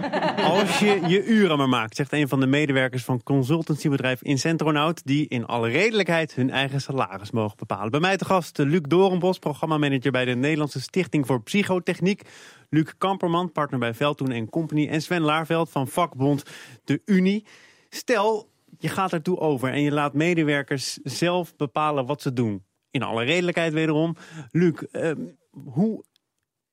Als 0.52 0.78
je 0.78 1.00
je 1.06 1.24
uren 1.24 1.58
maar 1.58 1.68
maakt, 1.68 1.96
zegt 1.96 2.12
een 2.12 2.28
van 2.28 2.40
de 2.40 2.46
medewerkers 2.46 3.04
van 3.04 3.22
consultancybedrijf 3.22 4.22
Incentronaut, 4.22 5.06
die 5.06 5.28
in 5.28 5.46
alle 5.46 5.68
redelijkheid 5.68 6.34
hun 6.34 6.50
eigen 6.50 6.80
salaris 6.80 7.30
mogen 7.30 7.56
bepalen. 7.56 7.90
Bij 7.90 8.00
mij 8.00 8.16
te 8.16 8.24
gast 8.24 8.58
Luc 8.58 8.80
Dorenbos, 8.82 9.38
programmamanager 9.38 10.10
bij 10.10 10.24
de 10.24 10.34
Nederlandse 10.34 10.80
Stichting 10.80 11.26
voor 11.26 11.42
Psychotechniek. 11.42 12.22
Luc 12.70 12.92
Kamperman, 12.98 13.52
partner 13.52 13.80
bij 13.80 13.94
Veldtoen 13.94 14.30
en 14.30 14.50
Company. 14.50 14.88
En 14.88 15.02
Sven 15.02 15.22
Laarveld 15.22 15.70
van 15.70 15.88
vakbond 15.88 16.42
De 16.84 17.02
Unie. 17.04 17.46
Stel, 17.88 18.50
je 18.78 18.88
gaat 18.88 19.12
ertoe 19.12 19.38
over 19.38 19.72
en 19.72 19.82
je 19.82 19.92
laat 19.92 20.14
medewerkers 20.14 20.98
zelf 21.02 21.56
bepalen 21.56 22.06
wat 22.06 22.22
ze 22.22 22.32
doen. 22.32 22.64
In 22.90 23.02
alle 23.02 23.24
redelijkheid 23.24 23.72
wederom. 23.72 24.16
Luc, 24.50 24.74
eh, 24.74 25.10
hoe 25.50 26.04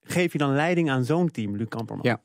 geef 0.02 0.32
je 0.32 0.38
dan 0.38 0.54
leiding 0.54 0.90
aan 0.90 1.04
zo'n 1.04 1.30
team, 1.30 1.56
Luc 1.56 1.68
Kamperman? 1.68 2.04
Ja. 2.04 2.20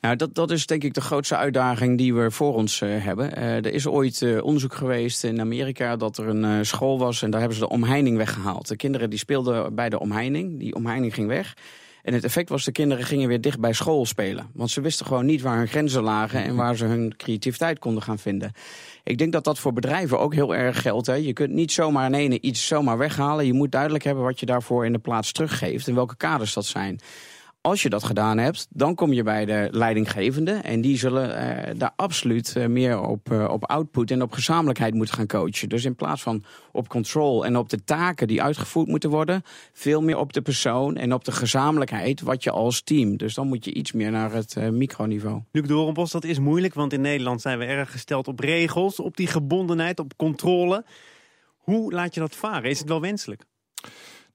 Nou, 0.00 0.16
dat, 0.16 0.34
dat 0.34 0.50
is 0.50 0.66
denk 0.66 0.84
ik 0.84 0.94
de 0.94 1.00
grootste 1.00 1.36
uitdaging 1.36 1.98
die 1.98 2.14
we 2.14 2.30
voor 2.30 2.54
ons 2.54 2.80
eh, 2.80 3.04
hebben. 3.04 3.36
Eh, 3.36 3.56
er 3.56 3.72
is 3.72 3.86
ooit 3.86 4.22
eh, 4.22 4.44
onderzoek 4.44 4.74
geweest 4.74 5.24
in 5.24 5.40
Amerika 5.40 5.96
dat 5.96 6.18
er 6.18 6.28
een 6.28 6.66
school 6.66 6.98
was 6.98 7.22
en 7.22 7.30
daar 7.30 7.40
hebben 7.40 7.58
ze 7.58 7.64
de 7.64 7.70
omheining 7.70 8.16
weggehaald. 8.16 8.68
De 8.68 8.76
kinderen 8.76 9.10
die 9.10 9.18
speelden 9.18 9.74
bij 9.74 9.88
de 9.88 9.98
omheining, 9.98 10.58
die 10.58 10.74
omheining 10.74 11.14
ging 11.14 11.28
weg. 11.28 11.54
En 12.02 12.14
het 12.14 12.24
effect 12.24 12.48
was 12.48 12.64
de 12.64 12.72
kinderen 12.72 13.04
gingen 13.04 13.28
weer 13.28 13.40
dicht 13.40 13.60
bij 13.60 13.72
school 13.72 14.06
spelen. 14.06 14.50
Want 14.54 14.70
ze 14.70 14.80
wisten 14.80 15.06
gewoon 15.06 15.26
niet 15.26 15.40
waar 15.40 15.56
hun 15.56 15.68
grenzen 15.68 16.02
lagen 16.02 16.42
en 16.42 16.56
waar 16.56 16.76
ze 16.76 16.84
hun 16.84 17.16
creativiteit 17.16 17.78
konden 17.78 18.02
gaan 18.02 18.18
vinden. 18.18 18.52
Ik 19.04 19.18
denk 19.18 19.32
dat 19.32 19.44
dat 19.44 19.58
voor 19.58 19.72
bedrijven 19.72 20.18
ook 20.18 20.34
heel 20.34 20.54
erg 20.54 20.82
geldt. 20.82 21.06
Hè. 21.06 21.14
Je 21.14 21.32
kunt 21.32 21.52
niet 21.52 21.72
zomaar 21.72 22.06
in 22.06 22.14
ene 22.14 22.40
iets 22.40 22.66
zomaar 22.66 22.98
weghalen. 22.98 23.46
Je 23.46 23.52
moet 23.52 23.72
duidelijk 23.72 24.04
hebben 24.04 24.24
wat 24.24 24.40
je 24.40 24.46
daarvoor 24.46 24.84
in 24.84 24.92
de 24.92 24.98
plaats 24.98 25.32
teruggeeft 25.32 25.88
en 25.88 25.94
welke 25.94 26.16
kaders 26.16 26.52
dat 26.52 26.66
zijn. 26.66 27.00
Als 27.62 27.82
je 27.82 27.88
dat 27.88 28.04
gedaan 28.04 28.38
hebt, 28.38 28.66
dan 28.70 28.94
kom 28.94 29.12
je 29.12 29.22
bij 29.22 29.44
de 29.44 29.68
leidinggevende. 29.70 30.52
En 30.52 30.80
die 30.80 30.96
zullen 30.96 31.28
uh, 31.28 31.74
daar 31.78 31.92
absoluut 31.96 32.54
uh, 32.56 32.66
meer 32.66 33.00
op, 33.00 33.32
uh, 33.32 33.48
op 33.50 33.64
output 33.64 34.10
en 34.10 34.22
op 34.22 34.32
gezamenlijkheid 34.32 34.94
moeten 34.94 35.14
gaan 35.14 35.26
coachen. 35.26 35.68
Dus 35.68 35.84
in 35.84 35.94
plaats 35.94 36.22
van 36.22 36.44
op 36.72 36.88
control 36.88 37.44
en 37.44 37.56
op 37.56 37.68
de 37.68 37.84
taken 37.84 38.28
die 38.28 38.42
uitgevoerd 38.42 38.88
moeten 38.88 39.10
worden, 39.10 39.42
veel 39.72 40.02
meer 40.02 40.18
op 40.18 40.32
de 40.32 40.42
persoon 40.42 40.96
en 40.96 41.12
op 41.12 41.24
de 41.24 41.32
gezamenlijkheid, 41.32 42.20
wat 42.20 42.44
je 42.44 42.50
als 42.50 42.82
team. 42.82 43.16
Dus 43.16 43.34
dan 43.34 43.48
moet 43.48 43.64
je 43.64 43.74
iets 43.74 43.92
meer 43.92 44.10
naar 44.10 44.32
het 44.32 44.70
microniveau. 44.70 45.42
Luc 45.52 45.66
Dorenbos, 45.66 46.10
dat 46.10 46.24
is 46.24 46.38
moeilijk, 46.38 46.74
want 46.74 46.92
in 46.92 47.00
Nederland 47.00 47.40
zijn 47.40 47.58
we 47.58 47.64
erg 47.64 47.90
gesteld 47.90 48.28
op 48.28 48.40
regels, 48.40 49.00
op 49.00 49.16
die 49.16 49.26
gebondenheid, 49.26 49.98
op 49.98 50.16
controle. 50.16 50.84
Hoe 51.56 51.92
laat 51.92 52.14
je 52.14 52.20
dat 52.20 52.36
varen? 52.36 52.70
Is 52.70 52.78
het 52.78 52.88
wel 52.88 53.00
wenselijk? 53.00 53.44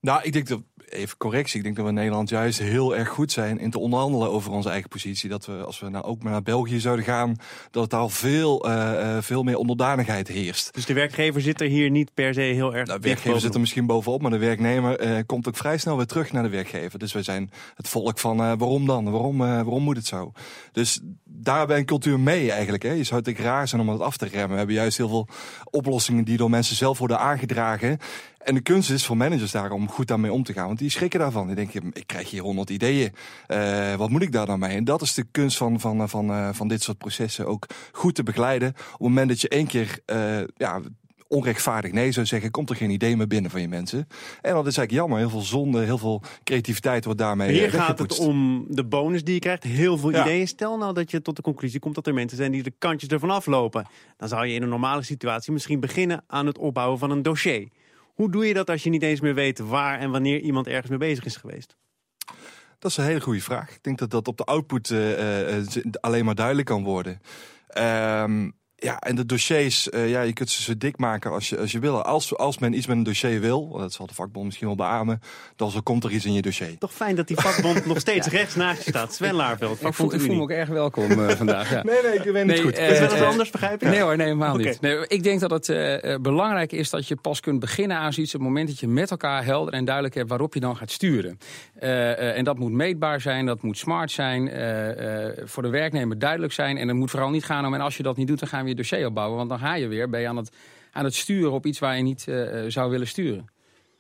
Nou, 0.05 0.19
ik 0.23 0.33
denk 0.33 0.47
dat 0.47 0.61
even 0.89 1.17
correctie. 1.17 1.57
Ik 1.57 1.63
denk 1.63 1.75
dat 1.75 1.85
we 1.85 1.91
in 1.91 1.97
Nederland 1.97 2.29
juist 2.29 2.59
heel 2.59 2.95
erg 2.95 3.09
goed 3.09 3.31
zijn 3.31 3.59
in 3.59 3.71
te 3.71 3.79
onderhandelen 3.79 4.29
over 4.29 4.51
onze 4.51 4.69
eigen 4.69 4.89
positie. 4.89 5.29
Dat 5.29 5.45
we, 5.45 5.53
als 5.53 5.79
we 5.79 5.89
nou 5.89 6.05
ook 6.05 6.23
maar 6.23 6.31
naar 6.31 6.41
België 6.41 6.79
zouden 6.79 7.05
gaan, 7.05 7.35
dat 7.71 7.81
het 7.81 7.91
daar 7.91 8.09
veel, 8.09 8.69
uh, 8.69 9.17
veel 9.19 9.43
meer 9.43 9.57
onderdanigheid 9.57 10.27
heerst. 10.27 10.73
Dus 10.73 10.85
de 10.85 10.93
werkgever 10.93 11.41
zit 11.41 11.61
er 11.61 11.67
hier 11.67 11.89
niet 11.89 12.13
per 12.13 12.33
se 12.33 12.41
heel 12.41 12.75
erg 12.75 12.87
nou, 12.87 12.99
De 12.99 13.07
werkgever 13.07 13.39
zit 13.39 13.53
er 13.53 13.59
misschien 13.59 13.85
bovenop, 13.85 14.21
maar 14.21 14.31
de 14.31 14.37
werknemer 14.37 15.05
uh, 15.05 15.19
komt 15.25 15.47
ook 15.47 15.57
vrij 15.57 15.77
snel 15.77 15.97
weer 15.97 16.05
terug 16.05 16.31
naar 16.31 16.43
de 16.43 16.49
werkgever. 16.49 16.99
Dus 16.99 17.13
wij 17.13 17.23
zijn 17.23 17.51
het 17.75 17.87
volk 17.87 18.19
van 18.19 18.41
uh, 18.41 18.53
waarom 18.57 18.85
dan? 18.85 19.11
Waarom, 19.11 19.37
waarom 19.37 19.83
moet 19.83 19.97
het 19.97 20.07
zo? 20.07 20.31
Dus 20.71 20.99
daar 21.23 21.67
ben 21.67 21.77
een 21.77 21.85
cultuur 21.85 22.19
mee 22.19 22.51
eigenlijk. 22.51 22.83
Hè. 22.83 22.91
Je 22.91 23.03
zou 23.03 23.21
het 23.23 23.39
raar 23.39 23.67
zijn 23.67 23.81
om 23.81 23.89
het 23.89 24.01
af 24.01 24.17
te 24.17 24.25
remmen. 24.25 24.49
We 24.49 24.57
hebben 24.57 24.75
juist 24.75 24.97
heel 24.97 25.09
veel 25.09 25.27
oplossingen 25.63 26.23
die 26.23 26.37
door 26.37 26.49
mensen 26.49 26.75
zelf 26.75 26.97
worden 26.97 27.19
aangedragen. 27.19 27.99
En 28.45 28.53
de 28.53 28.61
kunst 28.61 28.89
is 28.89 29.05
voor 29.05 29.17
managers 29.17 29.51
daar 29.51 29.71
om 29.71 29.89
goed 29.89 30.07
daarmee 30.07 30.31
om 30.31 30.43
te 30.43 30.53
gaan. 30.53 30.67
Want 30.67 30.79
die 30.79 30.89
schrikken 30.89 31.19
daarvan. 31.19 31.47
Die 31.47 31.55
denken, 31.55 31.91
ik 31.93 32.07
krijg 32.07 32.29
hier 32.29 32.41
honderd 32.41 32.69
ideeën. 32.69 33.13
Uh, 33.47 33.95
wat 33.95 34.09
moet 34.09 34.21
ik 34.21 34.31
daar 34.31 34.45
dan 34.45 34.59
mee? 34.59 34.75
En 34.75 34.83
dat 34.83 35.01
is 35.01 35.13
de 35.13 35.25
kunst 35.31 35.57
van, 35.57 35.79
van, 35.79 36.09
van, 36.09 36.29
uh, 36.29 36.49
van 36.51 36.67
dit 36.67 36.83
soort 36.83 36.97
processen. 36.97 37.47
Ook 37.47 37.65
goed 37.91 38.15
te 38.15 38.23
begeleiden. 38.23 38.69
Op 38.69 38.91
het 38.91 38.99
moment 38.99 39.29
dat 39.29 39.41
je 39.41 39.49
één 39.49 39.67
keer 39.67 39.99
uh, 40.05 40.41
ja, 40.55 40.81
onrechtvaardig 41.27 41.91
nee 41.91 42.11
zou 42.11 42.25
zeggen, 42.25 42.51
komt 42.51 42.69
er 42.69 42.75
geen 42.75 42.89
idee 42.89 43.17
meer 43.17 43.27
binnen 43.27 43.51
van 43.51 43.61
je 43.61 43.67
mensen. 43.67 44.07
En 44.41 44.53
dat 44.53 44.67
is 44.67 44.77
eigenlijk 44.77 44.91
jammer. 44.91 45.17
Heel 45.17 45.29
veel 45.29 45.41
zonde, 45.41 45.83
heel 45.83 45.97
veel 45.97 46.21
creativiteit 46.43 47.05
wordt 47.05 47.19
daarmee 47.19 47.51
Hier 47.51 47.71
gaat 47.71 47.99
het 47.99 48.19
om 48.19 48.65
de 48.69 48.85
bonus 48.85 49.23
die 49.23 49.33
je 49.33 49.39
krijgt. 49.39 49.63
Heel 49.63 49.97
veel 49.97 50.09
ideeën. 50.09 50.47
Stel 50.47 50.77
nou 50.77 50.93
dat 50.93 51.11
je 51.11 51.21
tot 51.21 51.35
de 51.35 51.41
conclusie 51.41 51.79
komt 51.79 51.95
dat 51.95 52.07
er 52.07 52.13
mensen 52.13 52.37
zijn 52.37 52.51
die 52.51 52.63
de 52.63 52.73
kantjes 52.77 53.09
ervan 53.09 53.29
aflopen. 53.29 53.87
Dan 54.17 54.27
zou 54.27 54.45
je 54.45 54.53
in 54.53 54.61
een 54.61 54.69
normale 54.69 55.03
situatie 55.03 55.53
misschien 55.53 55.79
beginnen 55.79 56.23
aan 56.27 56.45
het 56.45 56.57
opbouwen 56.57 56.99
van 56.99 57.11
een 57.11 57.21
dossier. 57.21 57.67
Hoe 58.15 58.31
doe 58.31 58.47
je 58.47 58.53
dat 58.53 58.69
als 58.69 58.83
je 58.83 58.89
niet 58.89 59.03
eens 59.03 59.19
meer 59.19 59.33
weet 59.33 59.59
waar 59.59 59.99
en 59.99 60.11
wanneer 60.11 60.39
iemand 60.39 60.67
ergens 60.67 60.89
mee 60.89 60.99
bezig 60.99 61.25
is 61.25 61.35
geweest? 61.35 61.75
Dat 62.79 62.91
is 62.91 62.97
een 62.97 63.03
hele 63.03 63.21
goede 63.21 63.41
vraag. 63.41 63.75
Ik 63.75 63.83
denk 63.83 63.97
dat 63.97 64.11
dat 64.11 64.27
op 64.27 64.37
de 64.37 64.43
output 64.43 64.89
uh, 64.89 65.57
uh, 65.57 65.65
alleen 65.99 66.25
maar 66.25 66.35
duidelijk 66.35 66.67
kan 66.67 66.83
worden. 66.83 67.21
Um, 67.77 68.53
ja, 68.77 68.99
en 68.99 69.15
de 69.15 69.25
dossiers, 69.25 69.87
uh, 69.87 70.09
ja, 70.09 70.21
je 70.21 70.33
kunt 70.33 70.49
ze 70.49 70.61
zo 70.61 70.77
dik 70.77 70.97
maken 70.97 71.31
als 71.31 71.49
je, 71.49 71.57
als 71.57 71.71
je 71.71 71.79
wil. 71.79 72.03
Als, 72.03 72.37
als 72.37 72.57
men 72.57 72.73
iets 72.73 72.87
met 72.87 72.97
een 72.97 73.03
dossier 73.03 73.39
wil, 73.39 73.69
dat 73.77 73.93
zal 73.93 74.07
de 74.07 74.13
vakbond 74.13 74.45
misschien 74.45 74.67
wel 74.67 74.75
beamen, 74.75 75.21
dan 75.55 75.71
zo 75.71 75.81
komt 75.81 76.03
er 76.03 76.11
iets 76.11 76.25
in 76.25 76.33
je 76.33 76.41
dossier. 76.41 76.77
Toch 76.77 76.93
fijn 76.93 77.15
dat 77.15 77.27
die 77.27 77.37
vakbond 77.37 77.85
nog 77.85 77.99
steeds 77.99 78.27
rechts 78.37 78.55
naast 78.55 78.83
je 78.83 78.89
staat. 78.89 79.13
Sven 79.13 79.33
Laarveld, 79.33 79.81
ik 79.81 79.93
voel, 79.93 80.13
ik 80.13 80.21
voel 80.21 80.35
me 80.35 80.41
ook 80.41 80.51
erg 80.51 80.69
welkom 80.69 81.11
uh, 81.11 81.29
vandaag. 81.29 81.69
Ja. 81.69 81.83
Nee, 81.83 82.01
nee, 82.03 82.13
ik 82.13 82.33
ben 82.33 82.47
niet 82.47 82.59
goed. 82.59 82.79
Uh, 82.79 82.91
is 82.91 82.99
het 82.99 83.21
anders, 83.21 83.49
begrijp 83.49 83.83
ik? 83.83 83.89
Nee 83.89 84.01
hoor, 84.01 84.17
nee, 84.17 84.27
helemaal 84.27 84.53
okay. 84.53 84.65
niet. 84.65 84.81
Nee, 84.81 85.07
ik 85.07 85.23
denk 85.23 85.39
dat 85.39 85.51
het 85.51 85.69
uh, 85.69 86.15
belangrijk 86.21 86.71
is 86.71 86.89
dat 86.89 87.07
je 87.07 87.15
pas 87.15 87.39
kunt 87.39 87.59
beginnen 87.59 87.97
aan 87.97 88.13
zoiets 88.13 88.33
op 88.33 88.39
het 88.39 88.49
moment 88.49 88.67
dat 88.67 88.79
je 88.79 88.87
met 88.87 89.11
elkaar 89.11 89.45
helder 89.45 89.73
en 89.73 89.85
duidelijk 89.85 90.15
hebt 90.15 90.29
waarop 90.29 90.53
je 90.53 90.59
dan 90.59 90.77
gaat 90.77 90.91
sturen. 90.91 91.39
en 91.79 92.43
dat 92.43 92.57
moet 92.57 92.71
meetbaar 92.71 93.21
zijn, 93.21 93.45
dat 93.45 93.61
moet 93.61 93.77
smart 93.77 94.11
zijn, 94.11 94.49
voor 95.45 95.63
de 95.63 95.69
werknemer 95.69 96.19
duidelijk 96.19 96.53
zijn. 96.53 96.77
En 96.77 96.87
het 96.87 96.97
moet 96.97 97.11
vooral 97.11 97.29
niet 97.29 97.45
gaan 97.45 97.65
om, 97.65 97.73
en 97.73 97.81
als 97.81 97.97
je 97.97 98.03
dat 98.03 98.17
niet 98.17 98.27
doet, 98.27 98.39
dan 98.39 98.47
gaan 98.47 98.59
we 98.59 98.64
je 98.67 98.75
dossier 98.75 99.05
opbouwen. 99.05 99.37
Want 99.37 99.49
dan 99.49 99.59
ga 99.59 99.75
je 99.75 99.87
weer, 99.87 100.09
ben 100.09 100.21
je 100.21 100.27
aan 100.27 100.37
het, 100.37 100.55
aan 100.91 101.03
het 101.03 101.15
sturen 101.15 101.51
op 101.51 101.65
iets 101.65 101.79
waar 101.79 101.97
je 101.97 102.03
niet 102.03 102.25
uh, 102.29 102.63
zou 102.67 102.89
willen 102.89 103.07
sturen. 103.07 103.45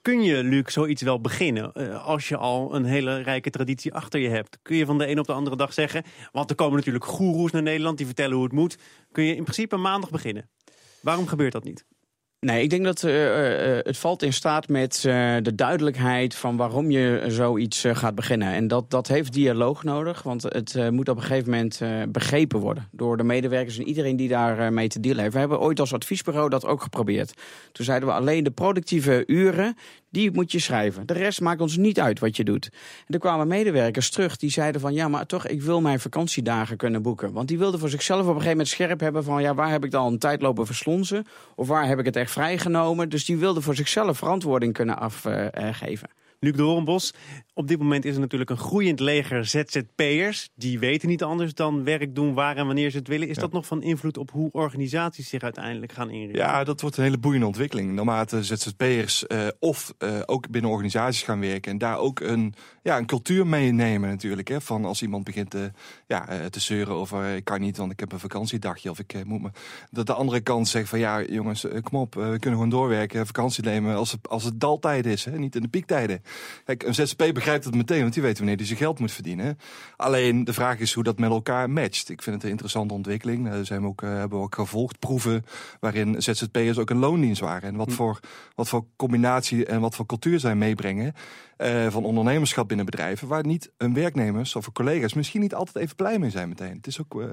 Kun 0.01 0.23
je, 0.23 0.43
Luc, 0.43 0.71
zoiets 0.71 1.01
wel 1.01 1.21
beginnen 1.21 1.71
uh, 1.73 2.05
als 2.05 2.27
je 2.27 2.37
al 2.37 2.75
een 2.75 2.85
hele 2.85 3.21
rijke 3.21 3.49
traditie 3.49 3.93
achter 3.93 4.19
je 4.19 4.29
hebt? 4.29 4.59
Kun 4.61 4.75
je 4.75 4.85
van 4.85 4.97
de 4.97 5.07
een 5.09 5.19
op 5.19 5.25
de 5.25 5.33
andere 5.33 5.55
dag 5.55 5.73
zeggen, 5.73 6.03
want 6.31 6.49
er 6.49 6.55
komen 6.55 6.75
natuurlijk 6.75 7.05
goeroes 7.05 7.51
naar 7.51 7.61
Nederland 7.61 7.97
die 7.97 8.05
vertellen 8.05 8.35
hoe 8.35 8.43
het 8.43 8.53
moet. 8.53 8.77
Kun 9.11 9.23
je 9.23 9.35
in 9.35 9.43
principe 9.43 9.77
maandag 9.77 10.09
beginnen? 10.09 10.49
Waarom 11.01 11.27
gebeurt 11.27 11.51
dat 11.51 11.63
niet? 11.63 11.85
Nee, 12.39 12.63
ik 12.63 12.69
denk 12.69 12.83
dat 12.83 13.03
uh, 13.03 13.25
uh, 13.25 13.79
het 13.83 13.97
valt 13.97 14.23
in 14.23 14.33
staat 14.33 14.67
met 14.67 14.99
de 15.41 15.55
duidelijkheid 15.55 16.35
van 16.35 16.57
waarom 16.57 16.91
je 16.91 17.23
zoiets 17.27 17.85
gaat 17.87 18.15
beginnen. 18.15 18.53
En 18.53 18.67
dat, 18.67 18.91
dat 18.91 19.07
heeft 19.07 19.33
dialoog 19.33 19.83
nodig, 19.83 20.23
want 20.23 20.43
het 20.43 20.91
moet 20.91 21.09
op 21.09 21.15
een 21.15 21.23
gegeven 21.23 21.49
moment 21.49 21.81
begrepen 22.11 22.59
worden 22.59 22.87
door 22.91 23.17
de 23.17 23.23
medewerkers 23.23 23.77
en 23.77 23.87
iedereen 23.87 24.15
die 24.15 24.27
daar 24.27 24.73
mee 24.73 24.87
te 24.87 24.99
dealen 24.99 25.21
heeft. 25.21 25.33
We 25.33 25.39
hebben 25.39 25.59
ooit 25.59 25.79
als 25.79 25.93
adviesbureau 25.93 26.49
dat 26.49 26.65
ook 26.65 26.81
geprobeerd. 26.81 27.33
Toen 27.71 27.85
zeiden 27.85 28.09
we 28.09 28.15
alleen 28.15 28.43
de 28.43 28.51
productieve 28.51 29.23
uren, 29.27 29.75
die 30.09 30.31
moet 30.31 30.51
je 30.51 30.59
schrijven. 30.59 31.05
De 31.05 31.13
rest 31.13 31.41
maakt 31.41 31.61
ons 31.61 31.77
niet 31.77 31.99
uit 31.99 32.19
wat 32.19 32.35
je 32.35 32.43
doet. 32.43 32.69
En 33.07 33.13
er 33.13 33.19
kwamen 33.19 33.47
medewerkers 33.47 34.09
terug 34.09 34.37
die 34.37 34.49
zeiden 34.49 34.81
van... 34.81 34.93
ja, 34.93 35.07
maar 35.07 35.25
toch, 35.25 35.47
ik 35.47 35.61
wil 35.61 35.81
mijn 35.81 35.99
vakantiedagen 35.99 36.77
kunnen 36.77 37.01
boeken. 37.01 37.33
Want 37.33 37.47
die 37.47 37.57
wilden 37.57 37.79
voor 37.79 37.89
zichzelf 37.89 38.21
op 38.21 38.27
een 38.27 38.33
gegeven 38.33 38.51
moment 38.51 38.67
scherp 38.67 38.99
hebben 38.99 39.23
van... 39.23 39.41
ja, 39.41 39.53
waar 39.53 39.69
heb 39.69 39.85
ik 39.85 39.91
dan 39.91 40.05
een 40.05 40.19
tijd 40.19 40.41
lopen 40.41 40.65
verslonzen? 40.65 41.25
Of 41.55 41.67
waar 41.67 41.87
heb 41.87 41.99
ik 41.99 42.05
het 42.05 42.15
echt 42.15 42.31
vrijgenomen? 42.35 43.09
Dus 43.09 43.25
die 43.25 43.37
wilden 43.37 43.63
voor 43.63 43.75
zichzelf 43.75 44.17
verantwoording 44.17 44.73
kunnen 44.73 44.97
afgeven. 44.97 46.09
Luc 46.39 46.55
Doornbos, 46.55 47.13
op 47.57 47.67
dit 47.67 47.79
moment 47.79 48.05
is 48.05 48.13
er 48.13 48.19
natuurlijk 48.19 48.49
een 48.49 48.57
groeiend 48.57 48.99
leger 48.99 49.45
ZZP'ers. 49.45 50.49
Die 50.55 50.79
weten 50.79 51.09
niet 51.09 51.23
anders 51.23 51.53
dan 51.53 51.83
werk 51.83 52.15
doen 52.15 52.33
waar 52.33 52.57
en 52.57 52.65
wanneer 52.65 52.89
ze 52.89 52.97
het 52.97 53.07
willen. 53.07 53.27
Is 53.27 53.35
ja. 53.35 53.41
dat 53.41 53.51
nog 53.51 53.65
van 53.65 53.83
invloed 53.83 54.17
op 54.17 54.31
hoe 54.31 54.51
organisaties 54.51 55.29
zich 55.29 55.41
uiteindelijk 55.41 55.91
gaan 55.91 56.09
inrichten? 56.09 56.45
Ja, 56.45 56.63
dat 56.63 56.81
wordt 56.81 56.97
een 56.97 57.03
hele 57.03 57.17
boeiende 57.17 57.45
ontwikkeling. 57.45 57.93
Naarmate 57.93 58.43
ZZP'ers 58.43 59.25
uh, 59.27 59.47
of 59.59 59.93
uh, 59.99 60.19
ook 60.25 60.49
binnen 60.49 60.71
organisaties 60.71 61.23
gaan 61.23 61.39
werken 61.39 61.71
en 61.71 61.77
daar 61.77 61.97
ook 61.97 62.19
een, 62.19 62.53
ja, 62.83 62.97
een 62.97 63.05
cultuur 63.05 63.47
meenemen 63.47 64.09
natuurlijk. 64.09 64.47
Hè, 64.47 64.61
van 64.61 64.85
als 64.85 65.01
iemand 65.01 65.23
begint 65.23 65.49
te, 65.49 65.71
ja, 66.07 66.29
uh, 66.29 66.45
te 66.45 66.59
zeuren 66.59 66.93
over 66.93 67.35
ik 67.35 67.43
kan 67.43 67.61
niet, 67.61 67.77
want 67.77 67.91
ik 67.91 67.99
heb 67.99 68.11
een 68.11 68.19
vakantiedagje 68.19 68.89
of 68.89 68.99
ik 68.99 69.25
moet 69.25 69.41
me... 69.41 69.49
Dat 69.91 70.05
de 70.05 70.13
andere 70.13 70.39
kant 70.39 70.67
zegt 70.67 70.89
van 70.89 70.99
ja 70.99 71.21
jongens, 71.21 71.65
kom 71.83 71.99
op, 71.99 72.13
we 72.13 72.21
kunnen 72.21 72.59
gewoon 72.59 72.69
doorwerken, 72.69 73.25
vakantie 73.25 73.63
nemen 73.63 73.95
als 73.95 74.11
het, 74.11 74.29
als 74.29 74.43
het 74.43 74.59
daltijd 74.59 75.05
is, 75.05 75.25
hè, 75.25 75.37
niet 75.37 75.55
in 75.55 75.61
de 75.61 75.67
piektijden. 75.67 76.23
Kijk, 76.65 76.83
een 76.83 76.95
ZZP 76.95 77.33
begrijpt 77.45 77.65
het 77.65 77.75
meteen, 77.75 78.01
want 78.01 78.13
die 78.13 78.23
weet 78.23 78.37
wanneer 78.37 78.55
hij 78.55 78.65
zijn 78.65 78.77
geld 78.77 78.99
moet 78.99 79.11
verdienen. 79.11 79.57
Alleen 79.95 80.43
de 80.43 80.53
vraag 80.53 80.79
is 80.79 80.93
hoe 80.93 81.03
dat 81.03 81.19
met 81.19 81.29
elkaar 81.29 81.69
matcht. 81.69 82.09
Ik 82.09 82.21
vind 82.21 82.35
het 82.35 82.43
een 82.43 82.49
interessante 82.49 82.93
ontwikkeling. 82.93 83.49
Daar 83.49 83.65
zijn 83.65 83.81
we 83.81 83.87
ook, 83.87 84.01
uh, 84.01 84.09
hebben 84.09 84.37
we 84.37 84.43
ook 84.43 84.55
gevolgd 84.55 84.99
proeven 84.99 85.45
waarin 85.79 86.21
ZZP'ers 86.21 86.77
ook 86.77 86.89
een 86.89 86.97
loondienst 86.97 87.41
waren. 87.41 87.69
En 87.69 87.75
wat, 87.75 87.87
hm. 87.87 87.93
voor, 87.93 88.19
wat 88.55 88.69
voor 88.69 88.85
combinatie 88.95 89.65
en 89.65 89.81
wat 89.81 89.95
voor 89.95 90.05
cultuur 90.05 90.39
zij 90.39 90.55
meebrengen 90.55 91.13
uh, 91.57 91.87
van 91.87 92.03
ondernemerschap 92.03 92.67
binnen 92.67 92.85
bedrijven. 92.85 93.27
Waar 93.27 93.45
niet 93.45 93.71
een 93.77 93.93
werknemers 93.93 94.55
of 94.55 94.71
collega's 94.71 95.13
misschien 95.13 95.41
niet 95.41 95.53
altijd 95.53 95.75
even 95.75 95.95
blij 95.95 96.19
mee 96.19 96.29
zijn 96.29 96.49
meteen. 96.49 96.75
Het 96.75 96.87
is 96.87 97.01
ook... 97.01 97.21
Uh... 97.21 97.25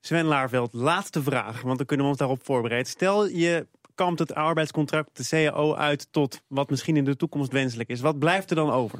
Sven 0.00 0.24
Laarveld, 0.24 0.72
laatste 0.72 1.22
vraag, 1.22 1.62
want 1.62 1.76
dan 1.76 1.86
kunnen 1.86 2.06
we 2.06 2.10
ons 2.10 2.20
daarop 2.20 2.44
voorbereiden. 2.44 2.90
Stel 2.90 3.28
je 3.28 3.66
kampt 3.94 4.18
het 4.18 4.34
arbeidscontract, 4.34 5.16
de 5.16 5.26
CAO, 5.28 5.74
uit 5.74 6.08
tot 6.10 6.40
wat 6.46 6.70
misschien 6.70 6.96
in 6.96 7.04
de 7.04 7.16
toekomst 7.16 7.52
wenselijk 7.52 7.88
is. 7.88 8.00
Wat 8.00 8.18
blijft 8.18 8.50
er 8.50 8.56
dan 8.56 8.70
over? 8.70 8.98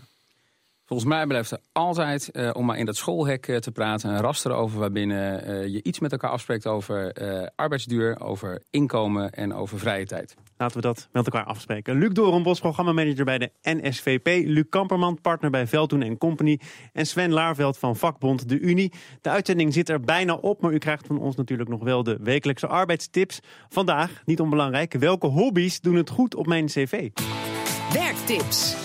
Volgens 0.87 1.09
mij 1.09 1.27
blijft 1.27 1.51
er 1.51 1.59
altijd, 1.73 2.31
uh, 2.33 2.51
om 2.53 2.67
maar 2.67 2.79
in 2.79 2.87
dat 2.87 2.97
schoolhek 2.97 3.47
uh, 3.47 3.57
te 3.57 3.71
praten, 3.71 4.11
een 4.11 4.21
raster 4.21 4.53
over 4.53 4.79
waarbinnen 4.79 5.51
uh, 5.51 5.67
je 5.67 5.83
iets 5.83 6.01
met 6.01 6.13
elkaar 6.13 6.31
afspreekt 6.31 6.67
over 6.67 7.13
arbeidsduur, 7.57 8.21
over 8.21 8.63
inkomen 8.71 9.31
en 9.31 9.55
over 9.55 9.79
vrije 9.79 10.07
tijd. 10.07 10.35
Laten 10.57 10.77
we 10.77 10.83
dat 10.83 11.09
met 11.13 11.25
elkaar 11.25 11.45
afspreken. 11.45 11.99
Luc 11.99 12.13
Dorenbos, 12.13 12.61
programmamanager 12.61 13.25
bij 13.25 13.39
de 13.39 13.51
NSVP. 13.63 14.27
Luc 14.47 14.65
Kamperman, 14.69 15.21
partner 15.21 15.51
bij 15.51 15.67
Veldhoen 15.67 16.19
Company. 16.19 16.61
En 16.93 17.07
Sven 17.07 17.33
Laarveld 17.33 17.79
van 17.79 17.97
vakbond 17.97 18.49
De 18.49 18.59
Unie. 18.59 18.93
De 19.21 19.31
uitzending 19.31 19.73
zit 19.73 19.89
er 19.89 20.01
bijna 20.01 20.35
op, 20.35 20.61
maar 20.61 20.73
u 20.73 20.79
krijgt 20.79 21.07
van 21.07 21.19
ons 21.19 21.37
natuurlijk 21.37 21.69
nog 21.69 21.83
wel 21.83 22.03
de 22.03 22.19
wekelijkse 22.21 22.67
arbeidstips. 22.67 23.41
Vandaag, 23.69 24.23
niet 24.25 24.41
onbelangrijk, 24.41 24.93
welke 24.93 25.27
hobby's 25.27 25.81
doen 25.81 25.95
het 25.95 26.11
goed 26.11 26.35
op 26.35 26.47
mijn 26.47 26.67
cv? 26.67 27.11
Werktips. 27.93 28.77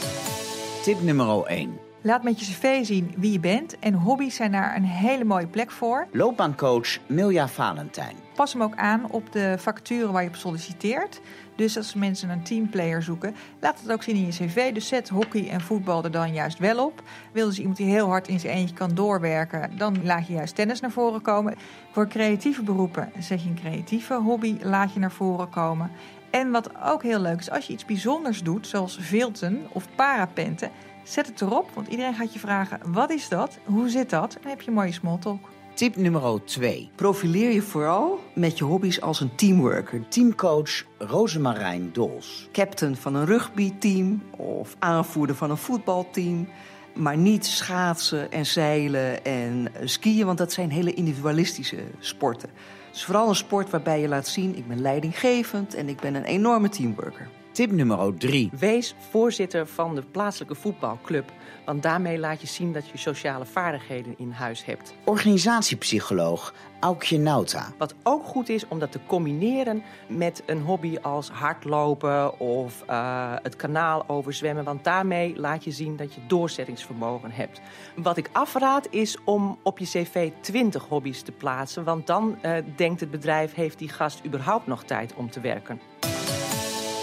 Tip 0.84 1.02
nummer 1.02 1.44
1. 1.44 1.91
Laat 2.04 2.24
met 2.24 2.40
je 2.40 2.46
cv 2.46 2.86
zien 2.86 3.14
wie 3.18 3.32
je 3.32 3.40
bent 3.40 3.80
en 3.80 3.94
hobby's 3.94 4.36
zijn 4.36 4.52
daar 4.52 4.76
een 4.76 4.86
hele 4.86 5.24
mooie 5.24 5.48
plek 5.48 5.72
voor. 5.72 6.08
Loopbaancoach 6.12 6.98
Milja 7.08 7.48
Valentijn. 7.48 8.16
Pas 8.36 8.54
hem 8.54 8.62
ook 8.64 8.76
aan 8.76 9.12
op 9.12 9.32
de 9.32 9.56
vacature 9.58 10.12
waar 10.12 10.24
je 10.24 10.28
op 10.28 10.36
solliciteert. 10.36 11.22
Dus 11.56 11.78
als 11.78 11.94
mensen 11.94 12.30
een 12.30 12.44
teamplayer 12.44 13.04
zoeken, 13.04 13.36
laat 13.60 13.82
het 13.82 13.92
ook 13.92 14.04
zien 14.04 14.16
in 14.16 14.26
je 14.26 14.32
cv. 14.32 14.74
Dus 14.74 14.88
zet 14.88 15.10
hockey 15.10 15.50
en 15.50 15.62
voetbal 15.62 16.04
er 16.04 16.12
dan 16.12 16.34
juist 16.34 16.60
wel 16.60 16.86
op. 16.86 17.02
Wil 17.32 17.48
dus 17.48 17.60
iemand 17.60 17.78
die 17.78 17.90
heel 17.90 18.08
hard 18.08 18.28
in 18.28 18.40
zijn 18.40 18.56
eentje 18.56 18.76
kan 18.76 18.96
doorwerken, 18.96 19.78
dan 19.78 19.98
laat 20.04 20.28
je 20.28 20.34
juist 20.34 20.56
tennis 20.56 20.80
naar 20.80 20.92
voren 20.92 21.22
komen. 21.22 21.56
Voor 21.92 22.08
creatieve 22.08 22.64
beroepen 22.64 23.12
zet 23.20 23.44
je 23.44 23.50
een 23.50 23.60
creatieve 23.62 24.14
hobby, 24.14 24.58
laat 24.62 24.94
je 24.94 25.00
naar 25.00 25.12
voren 25.12 25.50
komen. 25.50 25.92
En 26.32 26.52
wat 26.52 26.70
ook 26.84 27.04
heel 27.04 27.20
leuk 27.20 27.40
is, 27.40 27.50
als 27.50 27.68
je 27.68 27.74
iets 27.74 27.86
bijzonders 27.86 28.44
doet, 28.44 28.68
zoals 28.68 28.98
vilten 29.02 29.68
of 29.72 29.88
parapenten, 29.96 30.72
zet 31.04 31.28
het 31.28 31.42
erop. 31.42 31.70
Want 31.74 31.88
iedereen 31.88 32.14
gaat 32.14 32.34
je 32.34 32.40
vragen, 32.40 32.80
wat 32.86 33.10
is 33.10 33.30
dat? 33.30 33.58
Hoe 33.66 33.90
zit 33.90 34.10
dat? 34.10 34.34
En 34.36 34.42
dan 34.42 34.52
heb 34.52 34.62
je 34.62 34.68
een 34.68 34.74
mooie 34.74 34.92
small 34.92 35.18
talk. 35.18 35.50
Tip 35.74 35.96
nummer 35.96 36.44
2. 36.44 36.90
Profileer 36.96 37.52
je 37.52 37.62
vooral 37.62 38.20
met 38.36 38.58
je 38.58 38.64
hobby's 38.64 39.02
als 39.02 39.20
een 39.20 39.36
teamworker. 39.36 40.08
Teamcoach 40.08 40.84
Rosemarijn 40.98 41.90
Dols. 41.94 42.48
Captain 42.52 42.96
van 42.96 43.16
een 43.16 43.26
rugbyteam 43.26 44.24
of 44.38 44.76
aanvoerder 44.80 45.36
van 45.36 45.50
een 45.50 45.58
voetbalteam. 45.58 46.48
Maar 46.96 47.18
niet 47.18 47.46
schaatsen 47.46 48.32
en 48.32 48.46
zeilen 48.46 49.26
en 49.26 49.72
skiën, 49.84 50.26
want 50.26 50.38
dat 50.38 50.52
zijn 50.52 50.70
hele 50.70 50.94
individualistische 50.94 51.84
sporten. 52.00 52.50
Dus 52.92 53.04
vooral 53.04 53.30
een 53.30 53.36
sport 53.36 53.70
waarbij 53.70 54.02
je 54.02 54.08
laat 54.08 54.28
zien, 54.28 54.56
ik 54.58 54.68
ben 54.68 54.82
leidinggevend 54.82 55.74
en 55.74 55.90
ik 55.90 56.00
ben 56.00 56.16
een 56.16 56.24
enorme 56.24 56.70
teamworker. 56.70 57.41
Tip 57.52 57.72
nummer 57.72 58.18
3. 58.18 58.50
Wees 58.60 58.96
voorzitter 59.10 59.68
van 59.68 59.96
de 59.96 60.02
plaatselijke 60.12 60.56
voetbalclub. 60.56 61.32
Want 61.66 61.84
daarmee 61.84 62.20
laat 62.20 62.42
je 62.42 62.48
zien 62.48 62.74
dat 62.74 62.90
je 62.90 62.98
sociale 62.98 63.46
vaardigheden 63.46 64.14
in 64.18 64.32
huis 64.32 64.66
hebt. 64.66 64.94
Organisatiepsycholoog 65.04 66.54
Aukje 66.80 67.18
Nauta. 67.18 67.74
Wat 67.78 67.96
ook 68.04 68.26
goed 68.26 68.50
is 68.50 68.68
om 68.68 68.80
dat 68.80 68.92
te 68.92 69.00
combineren 69.08 69.84
met 70.08 70.44
een 70.46 70.62
hobby 70.62 70.98
als 71.02 71.30
hardlopen 71.30 72.40
of 72.40 72.84
uh, 72.90 73.34
het 73.42 73.56
kanaal 73.56 74.04
overzwemmen. 74.08 74.64
Want 74.64 74.84
daarmee 74.84 75.40
laat 75.40 75.64
je 75.64 75.72
zien 75.72 75.96
dat 75.96 76.14
je 76.14 76.22
doorzettingsvermogen 76.28 77.32
hebt. 77.32 77.62
Wat 77.96 78.18
ik 78.18 78.30
afraad 78.32 78.88
is 78.90 79.18
om 79.26 79.60
op 79.64 79.80
je 79.80 79.86
cv 79.86 80.32
20 80.42 80.84
hobby's 80.84 81.22
te 81.22 81.32
plaatsen. 81.32 81.84
Want 81.84 82.08
dan 82.08 82.38
uh, 82.46 82.58
denkt 82.76 83.00
het 83.00 83.12
bedrijf, 83.12 83.54
heeft 83.54 83.80
die 83.80 83.90
gast 83.90 84.26
überhaupt 84.26 84.68
nog 84.68 84.84
tijd 84.84 85.14
om 85.16 85.30
te 85.30 85.40
werken? 85.40 85.80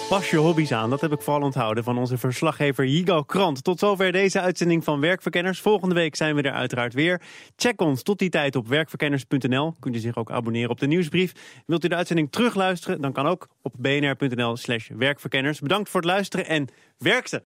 Pas 0.09 0.31
je 0.31 0.37
hobby's 0.37 0.73
aan, 0.73 0.91
dat 0.91 1.01
heb 1.01 1.13
ik 1.13 1.23
vooral 1.23 1.43
onthouden 1.43 1.85
van 1.85 1.99
onze 1.99 2.19
verslaggever 2.19 2.87
Jigo 2.87 3.23
Krant. 3.23 3.65
Tot 3.65 3.79
zover 3.79 4.13
deze 4.13 4.41
uitzending 4.41 4.85
van 4.85 5.01
Werkverkenners. 5.01 5.61
Volgende 5.61 5.95
week 5.95 6.17
zijn 6.17 6.35
we 6.35 6.43
er 6.43 6.53
uiteraard 6.53 6.95
weer. 6.95 7.21
Check 7.57 7.81
ons 7.81 8.03
tot 8.03 8.19
die 8.19 8.29
tijd 8.29 8.57
op 8.57 8.69
werkverkenners.nl. 8.69 9.75
Kunt 9.81 9.95
u 9.97 9.99
zich 9.99 10.17
ook 10.17 10.31
abonneren 10.31 10.71
op 10.71 10.81
de 10.81 10.87
nieuwsbrief. 10.87 11.33
Wilt 11.67 11.85
u 11.85 11.89
de 11.89 11.95
uitzending 11.95 12.33
terugluisteren? 12.33 13.01
Dan 13.01 13.13
kan 13.13 13.27
ook 13.27 13.49
op 13.63 13.75
bnr.nl 13.79 14.57
slash 14.57 14.89
werkverkenners. 14.89 15.61
Bedankt 15.61 15.91
voor 15.91 16.01
het 16.01 16.11
luisteren 16.11 16.47
en 16.47 16.69
werk 16.99 17.27
ze! 17.27 17.43